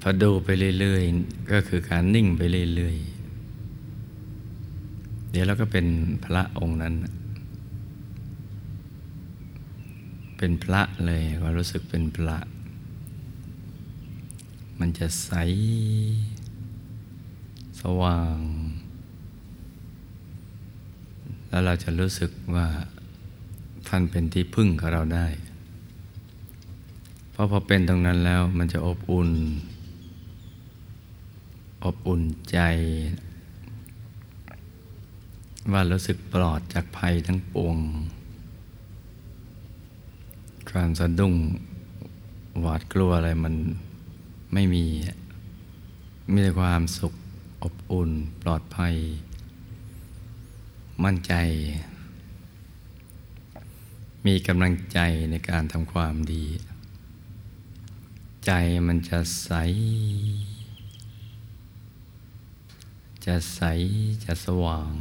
[0.00, 0.48] พอดูไป
[0.80, 2.42] เรื่อยๆ ก็คือการนิ่งไป
[2.76, 3.17] เรื่อยๆ
[5.30, 5.86] เดี๋ยวเราก็เป็น
[6.24, 6.94] พระองค์นั้น
[10.38, 12.38] เป็นพระเลยก็รู้สึกเป็นพระ
[14.80, 15.30] มันจะใส
[17.80, 18.38] สว่าง
[21.48, 22.66] แล้วเราจะรู้สึกว่า
[23.88, 25.26] ท่านเป็นที่พึ่งของเราได้
[27.30, 29.30] เพราะพอเป็นตรงนั้นแล้วมันจะอบอุ่น
[31.84, 32.58] อบอุ่นใจ
[35.72, 37.76] ว่ารู้สึกปลอดจากภัยทั้งปวง
[40.70, 41.34] ความสะดุ้ง
[42.60, 43.54] หวาดกลัวอะไรมัน
[44.52, 44.84] ไม่มี
[46.32, 47.14] มีแต่ความสุข
[47.62, 48.10] อบอุ่น
[48.42, 48.94] ปลอดภัย
[51.04, 51.34] มั่นใจ
[54.26, 54.98] มีกำลังใจ
[55.30, 56.44] ในการทำความดี
[58.46, 58.52] ใจ
[58.86, 59.50] มันจะใส
[63.26, 63.62] จะใส
[64.24, 64.92] จะสว่าง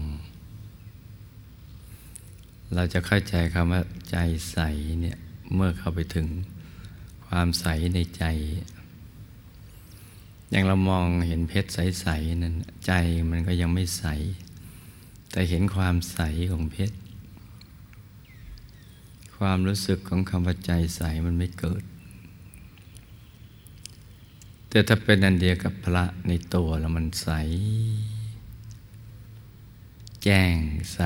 [2.76, 4.18] เราจะเข้าใจคำว่าใจ
[4.52, 4.60] ใส
[5.02, 5.18] เนี่ย
[5.54, 6.28] เมื่อเข้าไปถึง
[7.28, 8.24] ความใสในใจ
[10.50, 12.56] อย่างเรามองเห็นเพชรใสๆนั้น
[12.88, 12.94] ใจ
[13.30, 14.06] มันก็ยังไม่ใส
[15.32, 16.20] แต่เห็นความใส
[16.52, 16.96] ของเพชร
[19.38, 21.84] ความรู้สึกของคำว่าใจใสมันไม่เกิด
[24.70, 27.30] แต่ถ้าเป็นอันเดียวกับพระในตัวแล้วมันใส
[30.24, 30.58] แจ้ง
[30.94, 31.00] ใส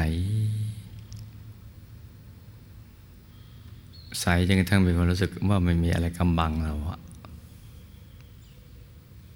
[4.19, 7.00] ใสจนกระทั่งมีความรู้สึกว่าไม่มีอะไรกำบังเราอะ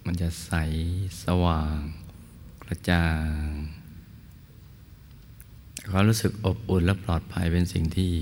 [0.06, 0.52] มันจะใส
[1.24, 1.78] สว่าง
[2.64, 3.06] กระจ่า
[3.46, 3.46] ง
[5.92, 8.14] ความรู้สึกอบอุ่นและปลอดภัยเป็นสิ่งที่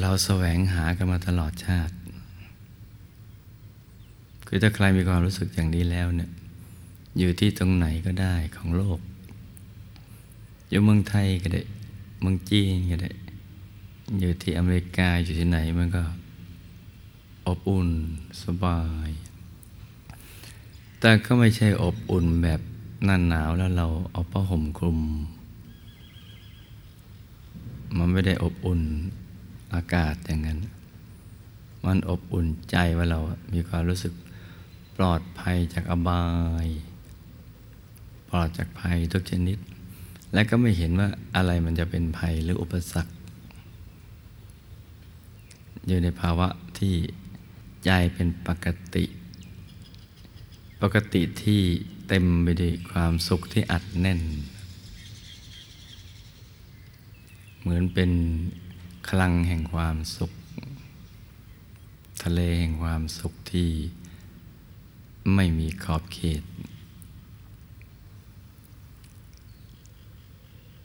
[0.00, 1.94] เราแสวงหากันมาตลอดชาติ
[4.46, 6.30] คือถ้าใครมีความรู้สึกอย่างนี้แล้วเนี่ย
[7.18, 8.98] อยู่ที่ตรงไหนก็ได้ของโลก
[10.68, 11.62] อยู่เมืองไทยก็ได้
[12.20, 13.10] เมืองจีนก็ได้
[14.18, 16.02] อยู่ที่อเมริกาอยู่ที่ไหนมันก็
[17.46, 17.88] อบอุ่น
[18.42, 19.10] สบาย
[21.00, 22.60] แต่ก็ไม่ใช่อบอุ่นแบบ
[23.08, 25.00] นั่นหนาวแล้วเราเอาผ้าห่มคลุม
[27.96, 28.80] มันไม่ได้อบอุ่น
[29.74, 30.58] อากาศอย่างนั้น
[31.84, 33.20] มันอบอุ่นใจว่าเรา
[33.52, 34.12] มีความรู้สึก
[34.96, 36.24] ปลอดภัยจากอบา
[36.64, 36.68] ย
[38.28, 39.58] ปลอดจากภัยทุกชนิด
[40.32, 43.12] และก็ไม่เห็นว่าอะไรมันจะเป็นภัยหรืออุปสรรค
[45.86, 46.94] อยู่ในภาวะที่
[47.84, 49.04] ใจเป็นปกติ
[50.82, 51.62] ปกติที่
[52.08, 54.20] เต็มไปด้วยความสุขที่อัดแน่น
[57.60, 58.12] เหมือนเป็น
[59.08, 60.32] คลังแห่งความสุข
[62.24, 63.70] ทะเลแห่งความสุขที่
[65.34, 66.42] ไม่มีขอบเขต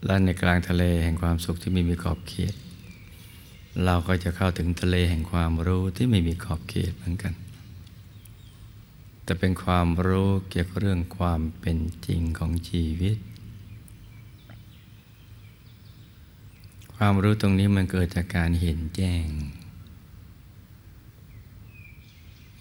[0.04, 2.54] และในกลางทะเลแห่งความสุขที่ไม่มีขอบเขต
[3.84, 7.34] เราก็จะเข้าถึงทะเลแห่งความรู้ที่ไม่มีขอบเขตเหมือนกัน
[9.24, 13.16] แต่เป็นความรู้เกี่ยวกับเรื่องความเป็นจริงของชีวิต
[16.94, 19.26] ความรู้ตรงนี้มันเกิดจากการเห็นแจ้ง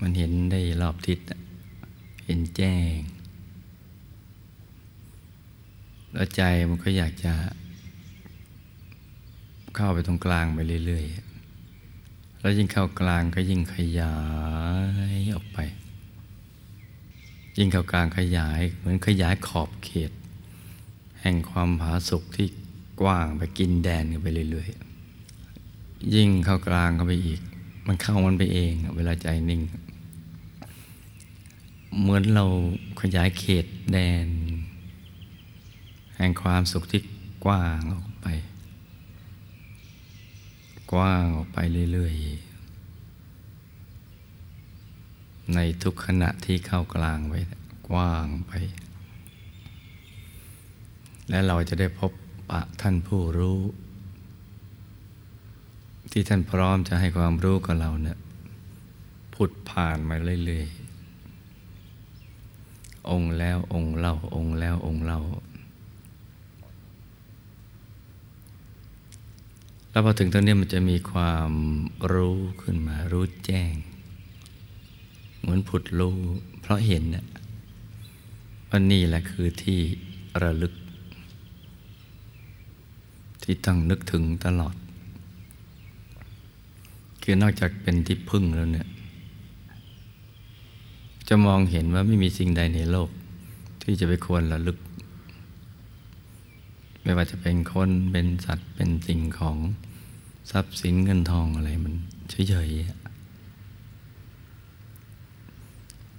[0.01, 1.19] มันเห็นได้รอบทิศ
[2.25, 2.95] เห็นแจ้ง
[6.13, 7.33] แล้วใจมันก็อยากจะ
[9.75, 14.15] เข้าไปตรงกลางไปเรื่อยๆ แล้วยิ่งเข้ากลางก็ยิ่งขยา
[15.15, 15.59] ยออกไป
[17.57, 20.11] ยิ่งเข้ากลางขยายเหมือนขยายขอบเขต
[21.21, 22.47] แห่งความผาสุกที่
[23.01, 27.41] กว้างไปกินแดนกันไปเรื่อยๆ ยิ่งเข้ากลางเข้าไปอีก
[27.87, 29.61] มันเข้ามันไปเอง เวลาใจนิ่ง
[31.99, 32.45] เหมือนเรา
[33.01, 34.27] ขยายเขตแดน
[36.17, 37.01] แห่งความสุขที่
[37.45, 38.27] กว้างออกไป
[40.91, 41.57] กว้างออกไป
[41.91, 42.49] เรื่อยๆ
[45.55, 47.33] ในทุกขณะที่เข้ากลางไป
[47.89, 48.51] กว้างไป
[51.29, 52.11] และเราจะได้พบ
[52.49, 53.59] ปะท่านผู้รู้
[56.11, 58.17] ที่ท่านพร้อมจะให้ความรู้กับเราเนี่ย
[59.33, 60.79] ผุดผ่านมาเรื่อยๆ
[63.09, 65.21] องค์แล้วองค์เล่าองค์แล้วองค์เล่า
[69.99, 71.51] แล้วพอถึงตรงนี้มันจะมีความ
[72.13, 73.73] รู้ขึ้นมารู้แจ้ง
[75.39, 76.17] เหมือนผุดรู้
[76.61, 77.25] เพราะเห็นนะ
[78.69, 79.79] ว่านี่แหละคือที่
[80.43, 80.73] ระลึก
[83.43, 84.75] ที่ต้องนึกถึงตลอด
[87.21, 88.87] คือนอกจากเป็นที่พึ่งแล้วเนี่ย
[91.29, 93.09] จะมองเห็นว่าไม่มีสิ่งใดในโลก
[93.83, 94.77] ที่จะไปควรระลึก
[97.03, 99.57] ไม่ว่าจะเป็นคนเป็นสัตว์เป็นสิ่งของ
[100.51, 101.93] ทรัพย์สินเงินทองอะไรมัน
[102.49, 102.99] เฉยๆ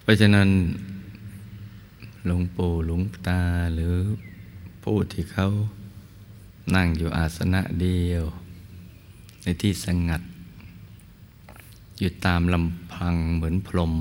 [0.00, 0.48] เพราะฉะนั้น
[2.26, 3.40] หลวงปู่หลวงตา
[3.74, 3.94] หรือ
[4.82, 5.46] ผู้ที่เขา
[6.74, 8.24] นั่งอยู่อาสนะเดียว
[9.42, 10.22] ในที่สงัด
[11.98, 13.94] อยู่ตามลำพังเหมือนพรม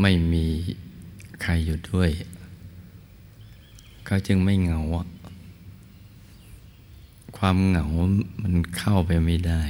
[0.00, 0.46] ไม่มี
[1.42, 2.10] ใครอยู่ด้วย
[4.06, 4.80] เขาจึงไม่เหงา
[7.36, 7.86] ความเหงา
[8.42, 9.62] มันเข้าไปไม่ได้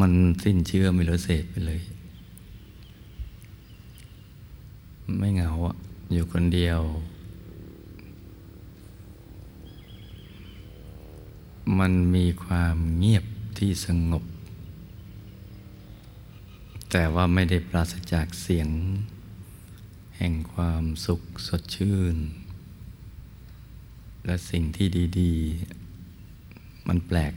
[0.00, 0.12] มัน
[0.42, 1.80] สิ้นเชื่อไม่เหลือเศษไปเลย
[5.18, 5.50] ไม่เหงา
[6.12, 6.80] อยู่คนเดียว
[11.78, 13.24] มันมีความเงียบ
[13.58, 14.24] ที่สงบ
[16.90, 18.68] แต่ว่าไม่ได้ปราศจากเสียง
[20.16, 22.16] แห่งความสุขสดชื่น
[24.28, 24.86] และสิ่งที่
[25.20, 25.32] ดี
[26.10, 27.32] ๆ มันแปลก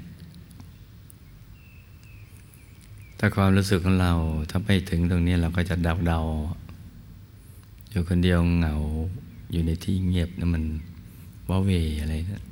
[3.20, 4.14] ถ้าความรู้สึกของเรา
[4.50, 8.76] ถ้าไปถึงตรงนี้เราก็จะเดาๆอยู่คนเดียวเหงา
[9.52, 10.64] อยู่ในที่เงียบนะมัน
[11.50, 11.70] ว้าเว
[12.02, 12.44] อะไรนะ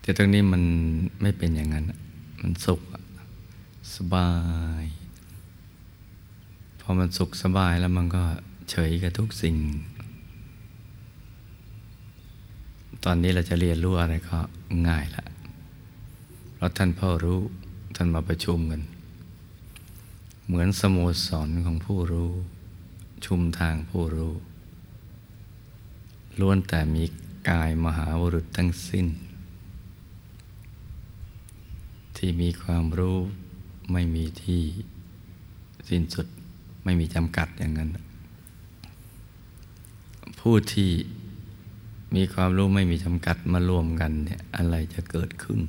[0.00, 0.62] แต่ตรงนี้มัน
[1.22, 1.84] ไม่เป็นอย่างนั้น
[2.40, 2.80] มันสุข
[3.96, 4.30] สบา
[4.82, 4.84] ย
[6.80, 8.22] พอมันสุขสบายแล้วมันก็
[8.70, 9.56] เฉยกับทุกสิ่ง
[13.04, 14.38] ตอนนี้เราจะเรียนรู้อะไรก็
[14.88, 15.24] ง่ายละ
[16.54, 17.40] เพราะท่านพ่อรู้
[17.96, 18.82] ท่านมาประชุมกัน
[20.46, 22.30] เหมือนสโมสรของผู้รู้
[23.24, 24.34] ชุมทางผู้รู้
[26.40, 27.04] ล้วนแต่มี
[27.48, 29.06] กายมหาวรุษทั้งสิ้น
[32.16, 33.18] ที่มีความรู้
[33.92, 34.62] ไม่มีที่
[35.88, 36.26] สิ้นสุด
[36.84, 37.90] ไม่มีจำกัดอย่างนั้น
[40.40, 40.90] ผู้ที่
[42.14, 45.60] มีความรู้ไม่มีจำกัดมารวมกันเนี่ยอะไรจะเกิดขึ้น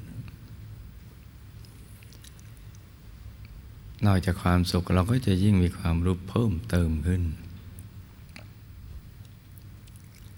[4.06, 7.23] นอกจากความสุขเราก็จะยิ่งมีความรู้เพิ่มเติมขึ้น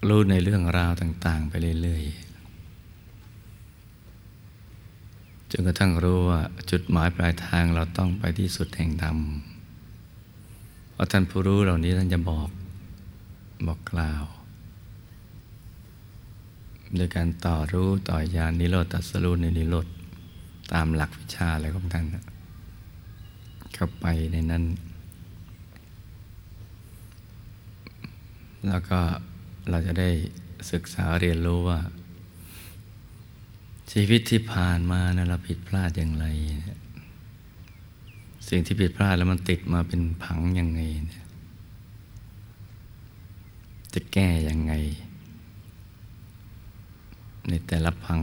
[0.07, 2.31] รู้ในเรื่องราวต่าง ๆ ไปเรื่อยๆ
[5.51, 9.17] จนกระทั่งรู้ว่าจุดหมายปลายทางเราต้องไปที่สุดแห่งธรรม
[10.91, 12.49] เพราะท่านผู้รู้เหล่านี้ท่านจะบอก
[13.67, 14.23] บอกกล่าว
[16.95, 19.87] โดยการต่อรู้ต่อยานนิโรธตัสรู้ในนิโรธ
[20.73, 22.05] ตามหลักวิชาอะไรของท่าน
[23.73, 24.63] เข้าไปในนั้น
[28.67, 28.99] แล้วก็
[29.69, 30.09] เราจะได้
[30.71, 31.79] ศึกษาเรียนรู้ว่า
[33.91, 36.25] ชีวิตที่ผ่านมานะเราผิดพลาดอย่างไร
[38.49, 40.81] สิ่งที่ผิดพลาดแล้วมันติดมาเป็นผังยังไง
[43.93, 44.73] จะแก้ยังไง
[47.49, 48.21] ในแต่ละผัง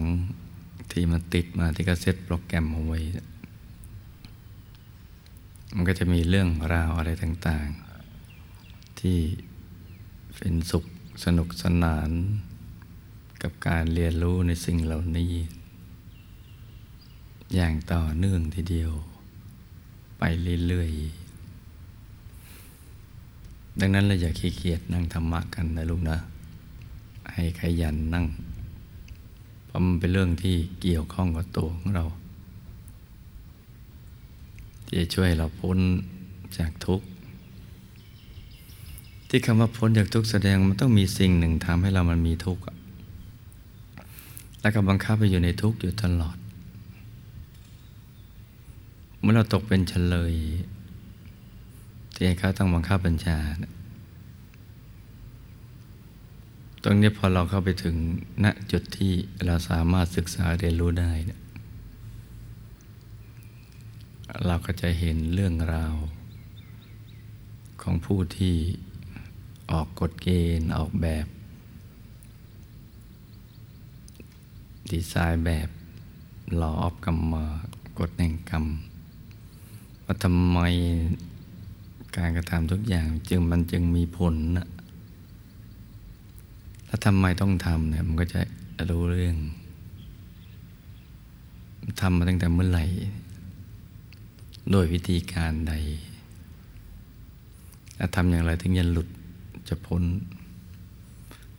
[0.90, 3.00] ที่มันติดมาที่ก็เซตโปรแกรมเอาไว้
[5.74, 7.68] มันก็จะมีเรื่องราวอะไรต่าง
[8.34, 9.18] ๆ ที่
[10.36, 10.84] เป็นสุข
[11.24, 12.10] สนุกสนาน
[13.42, 15.32] กับการเรียนรู้ในสิ่งเหล่านี้
[17.54, 18.92] อย่างต่อเนื่องทีเดียว
[20.18, 20.22] ไป
[20.68, 21.28] เรื่อย ๆ
[23.80, 26.18] ดังนั้นเราอย่าขี้เกียจนั่งธรรมะกันนะลูกนะ
[27.32, 28.26] ให้ขยันนั่ง
[29.68, 32.04] เพราะมันเป็นเรื่องที่เกี่ยวข้องกับตัวของเรา
[34.86, 35.78] ที่จะช่วยเราพ้น
[36.58, 37.06] จากทุกข์
[39.28, 42.62] ที่คำว่าพ้นจากทุกข์แสดงมันต้องมีสิ่งหนึ่งทำให้เรามันมีทุกข์
[44.60, 46.36] แล้วก็บังคับไปอยู่ในทุกข์อยู่ตลอด
[49.20, 50.34] เมื่อเราตกเป็นเฉลย
[52.14, 53.38] ที่ให้เขาต้องบังคับบัญชา
[56.82, 57.96] ตรงนี้พอเราเข้าไปถึง
[58.44, 59.12] ณจุดที่
[59.46, 61.12] เราสามารถศึกษาเรียนรู้ได้
[64.46, 65.94] เราก็จะเห็นเรื่องราว
[67.82, 68.56] ของผู้ที่
[69.70, 71.26] ออกกฎเกณฑ์ออกแบบ
[74.90, 75.68] ดีไซน์แบบ
[76.56, 77.34] หลอออฟกรรม
[77.98, 78.64] กฎแห่งกรรม
[80.04, 80.58] ว่าทำไม
[82.16, 84.68] การกระทำทุกอย่างจึงมันจึงมีผลนะ
[86.88, 88.40] ถ้าทำไมต้องทำเนี่ยมันก็จะ
[88.90, 89.36] รู้เรื่อง
[92.00, 92.84] ทำมาตั้งแต่เมื่อไหร่
[94.70, 95.74] โดยวิธีการใด
[98.14, 99.08] ทำอย่างไรถึงจะหลุด
[99.68, 100.02] จะพ้น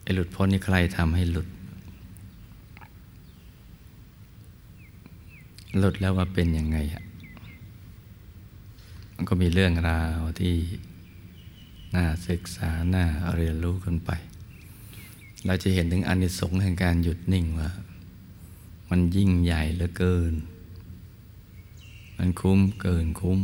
[0.02, 1.48] ไอ้หลุดพ้นนี่ใครทำให้หลุด
[5.78, 7.04] หลุดแล้วว่าเป็นยังไงอะ
[9.16, 10.56] มันก็มีเรื่องราวที่
[11.96, 13.06] น่าศึกษา น่า
[13.36, 14.12] เรียนรู้กันไป
[15.46, 17.72] เราจะเห็นถึงอนิสงส์แห่งการหยุดนิ่งว่า
[18.90, 20.34] มันยิ่งใหญ่เหลือเกิน
[22.18, 23.40] มันคุ้มเกินคุ้ม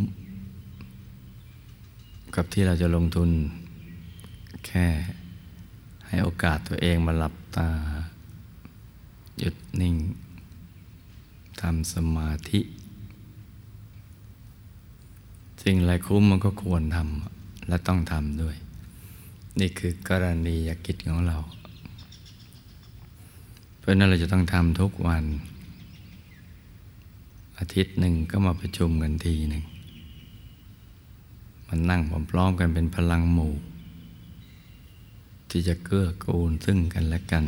[2.36, 3.30] กับที่เราจะลงทุน
[4.66, 4.88] แค่
[6.08, 7.70] ให้โอกาสตัวเองมาหลับตา
[9.40, 9.96] หยุดนิ่ง
[11.62, 12.60] ทำสมาธิ
[15.64, 18.56] สิ่งไรคุ้มมันก็ควรทำและต้องทำด้วย
[19.60, 21.38] นี่คือกรณียกิจของเรา
[23.86, 25.24] เพราะนั้นเราจะต้องทำทุกวัน
[27.60, 29.64] อาทิตย์หนึ่งก็มาประชุมกันทีหนึ่ง
[31.68, 33.54] มันนั่งพร้อมๆกันเป็นพลังหมู่
[35.50, 37.44] ที่จะเกื้อกูลซึ่งกันและกัน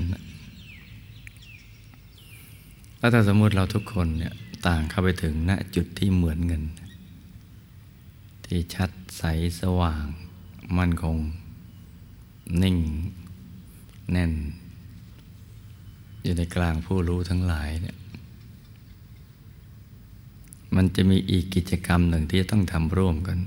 [2.97, 4.33] แล้วถ้าสมมติเราทุกคนเนี่ย
[4.67, 6.61] ต่างเข้าไปถึงณจุดที่เหมือนกัน
[8.45, 9.23] ที่ชัดใส
[9.59, 10.05] สว่าง
[10.77, 11.17] มั่นคง
[12.61, 12.77] นิ่ง
[14.13, 14.33] แน่น
[16.28, 17.97] อยู่ในกลางผู้รู้ทั้งหลายเนี่ย
[20.75, 23.38] มันจะมีอีกกิจกรรมหนึ่งที่ต้องทำร่วมกัน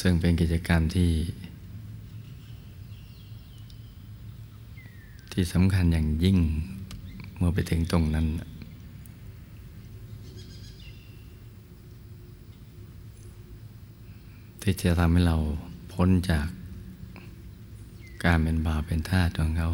[0.00, 1.12] ซึ่งเป็นกิจกรรมที่
[5.32, 6.38] ที่สำคัญอย่างยิ่ง
[7.36, 8.26] เมื่อไปถึงตรงนั้น
[14.62, 15.36] ที่จะทำให้เรา
[15.92, 16.48] พ้นจาก
[18.24, 19.70] การเป็นบาปเป็นทาสของเขา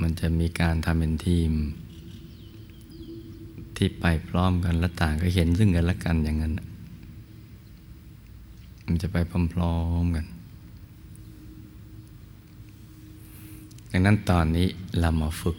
[0.00, 1.50] มันจะมีการทำเป็นทีม
[3.76, 6.52] ที่ไปพร้อมกันและต่างก็เห็นซึ่งกันและกันอย่างนั้น
[8.84, 9.16] มันจะไป
[9.54, 10.26] พร้อมๆกัน
[13.90, 14.68] ดังนั้นตอนนี้
[15.00, 15.56] เรามาฝึก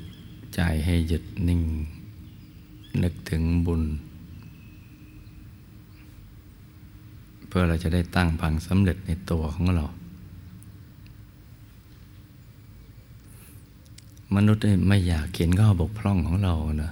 [0.55, 1.61] ใจให้หยุดนิ่ง
[3.03, 3.83] นึกถึงบุญ
[7.47, 9.85] เพื่อเราจะได้ตั้งพังสำเร็จในตัวของเรา
[14.35, 16.91] มนุษย์ไม่อยากเห็นข้อบกพร่องของเรานะ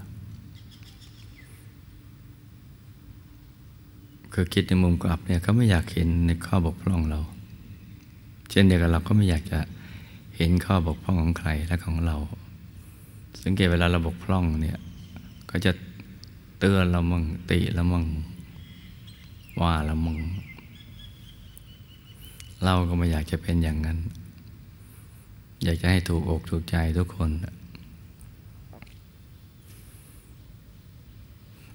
[4.33, 7.19] คือคิดในมุมกลับเนี่ยเขาไม่อยากเห็นในข้อบกพร่องเรา
[8.49, 9.59] เช่นเดียวกันเราก็ไม่อยากจะ
[10.37, 12.17] เห็นข้อบกพร่องของใครและของเรา
[13.43, 14.77] สังเกตเวลาเราบกพร่องเนี่ย
[15.49, 15.71] ก็จะ
[16.59, 18.05] เตือนเรามั่งติเรามั่ง
[19.61, 20.17] ว่าเรามั่ง
[22.63, 23.97] เราก็ไม่อยากจะเป็นอย่างนั้น
[25.65, 27.31] อยากจะให้ถูกอกถูกใจทุกคน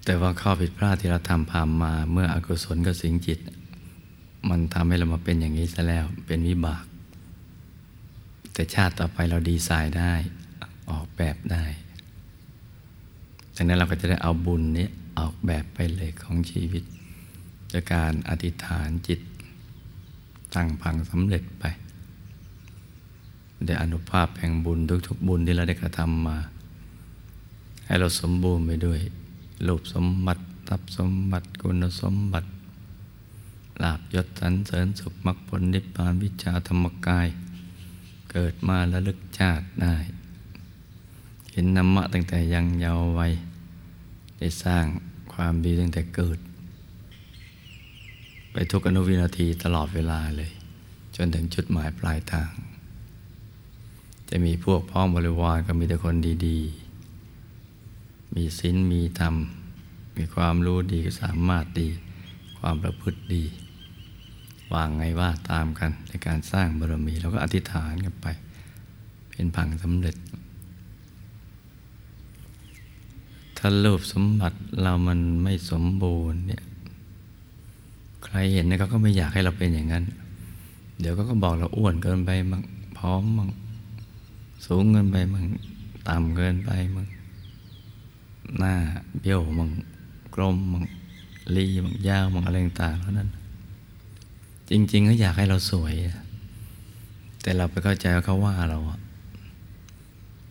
[0.05, 3.39] แต่ว่าข้อผิดพลาดที่เราทำพามมา เมื่ออกุศลกับสิงจิต
[4.49, 6.83] มันทำให้เรามาเป็นอย่างนี้ซะแล้วเป็นวิบาก
[8.53, 10.13] แต่ชาติต่อไปเราดีไซน์ได้
[10.91, 11.65] ออกแบบได้
[13.55, 14.87] ดังนั้นเราก็จะได้เอาบุญนี้
[15.19, 16.83] ออกแบบไปเลยของชีวิต
[17.71, 19.19] จากการอธิษฐานจิต
[20.55, 21.65] ตั้งพังสำเร็จไป
[23.65, 26.37] ได้อนุภาพแห่งบุญทุกๆบุญที่เราได้กระทำมา
[27.85, 28.99] ให้เราสมบูรณ์ไปด้วย
[29.67, 32.49] รูปสมบัติทัพสมบัติคุณสมบัติ
[33.83, 37.27] ลาบยศสันเสริญสุขมรรคผลนิพพานวิชาธรรมกาย
[38.31, 39.95] เกิดมาแล้วลึกชาติได้
[41.51, 43.33] เห็นธรรมะตั้งแต่ยังเยาว์วัย
[44.39, 44.85] ได้สร้าง
[45.33, 46.39] ความดีตั้งแต่เกิด
[48.51, 50.51] ไปทุกอนุวินาทีตลอดเวลาเลย
[51.15, 52.51] จนถึงจุดหมายปลายทาง
[54.31, 56.15] จะมีพวกพ้องบริวารก็มีแต่คน
[56.47, 59.35] ดีๆ มีศีลมีธรรม
[60.17, 61.87] มีความรู้ดีสามารถดี
[62.59, 63.43] ความประพฤติดี
[64.73, 68.27] วางไงว่าตามกันในการสร้างบารมีเราก็อธิษฐานกันไป
[69.29, 70.15] เป็นพังสำเร็จ
[73.57, 76.63] ถ้ารูปสมบัติเรามันไม่สมบูรณ์เนี่ย
[78.23, 80.03] ใครเห็นเนี่ยเขาก็ไม่อยากให้เราเป็นอย่างนั้น
[80.99, 82.63] เดี๋ยวก็ก็บอกเราอ้วนเกินไปมั่ง
[82.97, 83.49] พร้อมมั่ง
[84.65, 85.45] สูงเกินไปมั่ง
[86.07, 87.07] ต่ำเกินไปมั่ง
[88.59, 88.73] หน้า
[89.19, 89.69] เบี้ยวมั่ง
[90.35, 90.83] กลมมั่ง
[91.55, 93.29] รีมั่งยาวมั่งอะไรต่างๆเท่านั้น
[94.69, 95.93] จริงๆเขาอยากให้เราสวย
[97.41, 98.79] แต่เราไปเข้าใจว่าเขาว่าเรา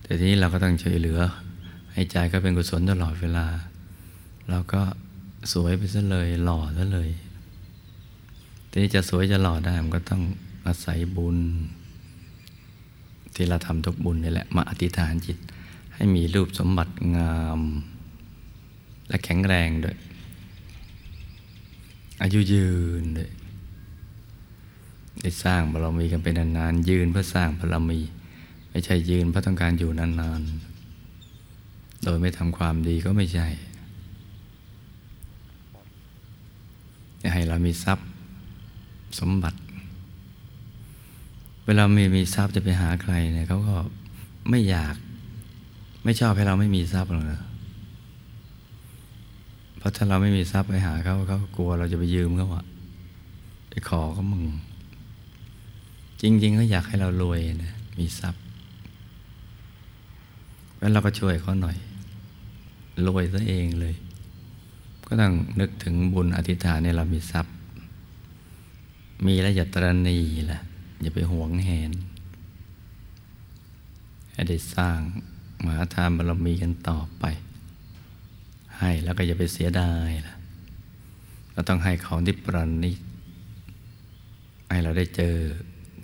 [0.02, 1.20] แต่ทีนี้เราก็ต้องช่วยเหลือ
[1.92, 3.46] ให้ใจก็เป็นกุศลตลอดเวลา
[4.50, 4.82] เราก็
[5.52, 7.10] สวยไปซะเลยหล่อซะเลย
[8.70, 10.22] ทีนี้จะสวยจะหล่อได้มันก็ต้อง
[10.66, 11.38] อาศัยบุญ
[13.40, 15.38] ที่เราทำทุกบุญนี่แหละมาอธิษฐานจิต
[15.94, 17.60] ให้มีรูปสมบัติงาม
[19.08, 19.96] และแข็งแรงด้วย
[22.22, 22.70] อายุยื
[23.00, 23.30] นด้วย
[25.20, 28.00] ได้สร้างบารมีกันเป็นนานๆยืนเพื่อสร้างบารมี
[28.70, 33.48] ไม่ใช่ยืนเพราะต้องการอยู่นานๆ โดยไม่ทำความดีก็ไม่ใช่
[37.32, 38.08] ให้เรามีทรัพย์
[39.18, 39.58] สมบัติ
[41.72, 43.74] วลาไมีมีทรัพย์จะไปหาใครเนี่ยเขาก็
[44.50, 44.94] ไม่อยาก
[46.04, 47.42] ไม่ชอบให้เราไม่มีทรัพย์หรอก
[49.78, 52.64] เพราะถ้าเราไม่มีทรัพย์ไปหาเขาเขากลัวเราจะไปยืมเขาอะ
[53.70, 54.44] ไปขอเขามึง
[56.20, 58.42] จริงๆเขาอยากให้เรารวยนะมีทรัพย์
[60.78, 61.76] แล้วเราก็ช่วยเขาหน่อย
[63.06, 63.94] รวยซะเองเลย
[65.06, 67.52] ก็ต้องนึกถึงบุญอธิษฐานเนี่ยเรามีทรัพย์
[69.26, 70.18] มีแล้วอย่าตรณี
[70.52, 70.60] ล่ะ
[71.00, 71.92] อย่าไปหวงแหน
[74.32, 75.00] ให้ได้สร้าง
[75.64, 77.24] มหาทานบารมีกันต่อไป
[78.78, 80.34] ให้แล้วก็อย่าไปเสียดายล่ะ
[81.52, 82.98] เราต้องให้ของที่ประณีต
[84.70, 85.34] ให้เราได้เจอ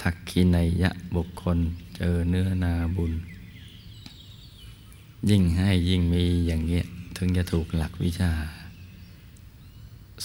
[0.03, 1.59] ทักขินัยยะบุคคล
[1.97, 3.13] เจอเนื้อนาบุญ
[5.31, 6.85] ยิ่งให้ยิ่งมีอย่างเงี้ย
[7.17, 8.33] ถึงจะถูกหลักวิชา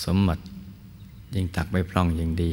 [0.04, 0.44] สมบัติ
[1.36, 2.52] ยิ่งตักไปพร่องยิ่งดี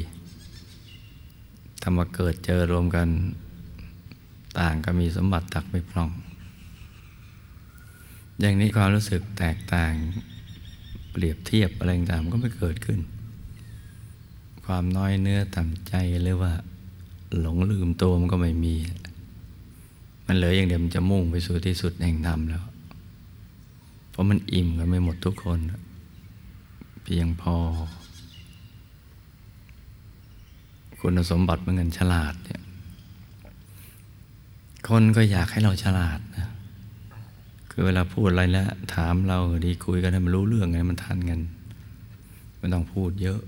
[1.91, 3.09] ทำมาเกิดเจอรวมกัน
[4.59, 6.11] ต่างก็มีสมบัติตักไปพร่อง
[8.41, 9.93] อย่างนี้ความรู้สึกแตกต่าง
[11.11, 13.01] เปรียบเทียบอะไรต่างก็ไม่เกิดขึ้น
[14.65, 16.53] ความน้อยเนื้อต่ำใจหรือว่า
[17.41, 18.75] หลงลืมตัวมันก็ไม่มี
[20.27, 22.65] มันเหลืออย่างเดียวมันจะมุ่งไปสู่ที่สุดแห่งธรรมแล้ว
[24.11, 25.59] เพราะมันอิ่มกันไม่หมดทุกคน
[27.03, 27.57] เพียงพอ
[31.01, 32.61] คุณสมบัติเหมือนกันฉลาดเนี่ย
[34.89, 36.49] คนก็อยากให้เราฉลาดนะ
[37.71, 41.41] คือเวลาพูดอะไรแล้ว ถามเราดีคุยกันให้มันรู้เรื่องไงมันทันกัน
[42.59, 43.41] ไม่ต้องพูดเยอะ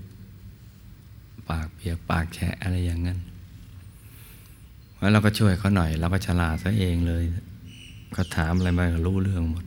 [1.49, 3.19] ปากเปียกปากแฉะอะไรอย่างนั้น
[4.99, 7.23] แล้วเราก็ช่วยเขาหน่อยเราก็ฉลาดซะเองเลย
[8.13, 9.65] เขาถามอะไรมาก็รู้เรื่องหมด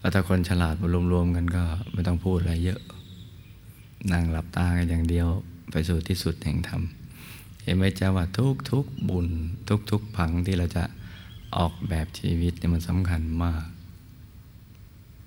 [0.00, 2.80] แล้วถ้าคนฉลาดมารวมๆกันก็ ไม่ต้องพูดอะไรเยอะ
[4.12, 5.28] นั่งหลับตากันอย่างเดียว
[5.70, 6.82] ไปสู่ที่สุดแห่งธรรม
[7.62, 9.28] เห็นไหมจ้าว่าทุกทุกบุญ
[9.68, 10.84] ทุกทุกผังที่เราจะ
[11.56, 13.64] ออกแบบชีวิตเนี่ยมันสำคัญมาก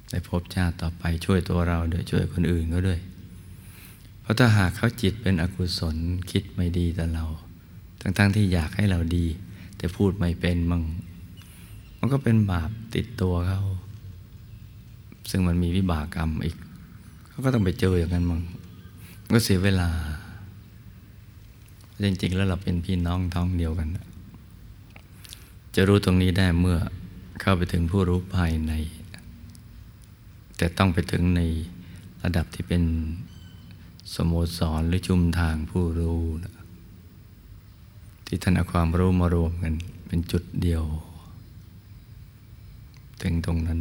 [0.10, 3.00] ได้พบชาติต่อไปช่วยตัวเราด้วยช่วยคนอื่นก็ด้วย
[4.22, 5.96] เพราะถ้าหากเขาจิตเป็นอกุศล
[6.32, 7.26] คิดไม่ดีต่อเรา
[8.02, 9.26] ทั้งๆทที่อยากให้เราดี
[9.78, 10.84] แต่พูดไม่เป็นมั่ง
[12.00, 13.62] มันก็เป็นบาปติดตัวเขา
[15.30, 16.58] ซึ่งมันมีวิบากกรรมอีก
[17.30, 18.42] เขาก็ต้องไปเจออย่างนั้นมั่ง
[19.34, 19.90] ก็เสียเวลา
[22.04, 23.90] จริงๆ แล้วเราเป็นพี่น้องท้องเดียวกัน
[25.76, 26.78] จะรู้ตรงนี้ได้เมื่อ
[27.42, 28.74] เข้าไปถึงผู้รู้ภายใน
[30.58, 31.42] แต่ต้องไปถึงใน
[32.24, 32.84] ระดับที่เป็น
[34.14, 36.54] สโมสรหรือชุมทางผู้รู้นะ
[38.28, 39.74] ที่ท่านเอาความรู้มารวมกัน
[40.08, 40.84] เป็นจุดเดียว
[43.22, 43.80] ถึงตรงนั้น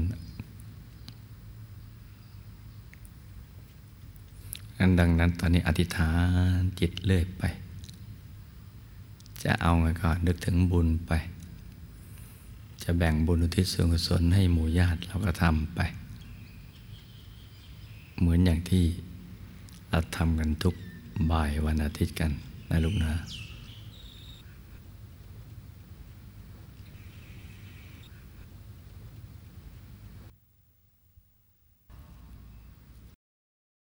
[4.79, 6.11] อันดังนั้นตอนนี้อธิษฐา
[6.59, 7.45] นจิตเลื่อยไป
[9.45, 11.13] จะเอาไงก่อนนึกถึงบุญไป
[12.83, 15.81] จะแบ่งบุญอุทิศส่วนกุศลให้หมู่ญาติเราก็ทำไป
[18.19, 18.85] เหมือนอย่างที่
[19.91, 20.75] เราทำกันทุก
[21.31, 22.31] บ่ายวันอาทิตย์กัน
[22.71, 23.13] นะลูกนะ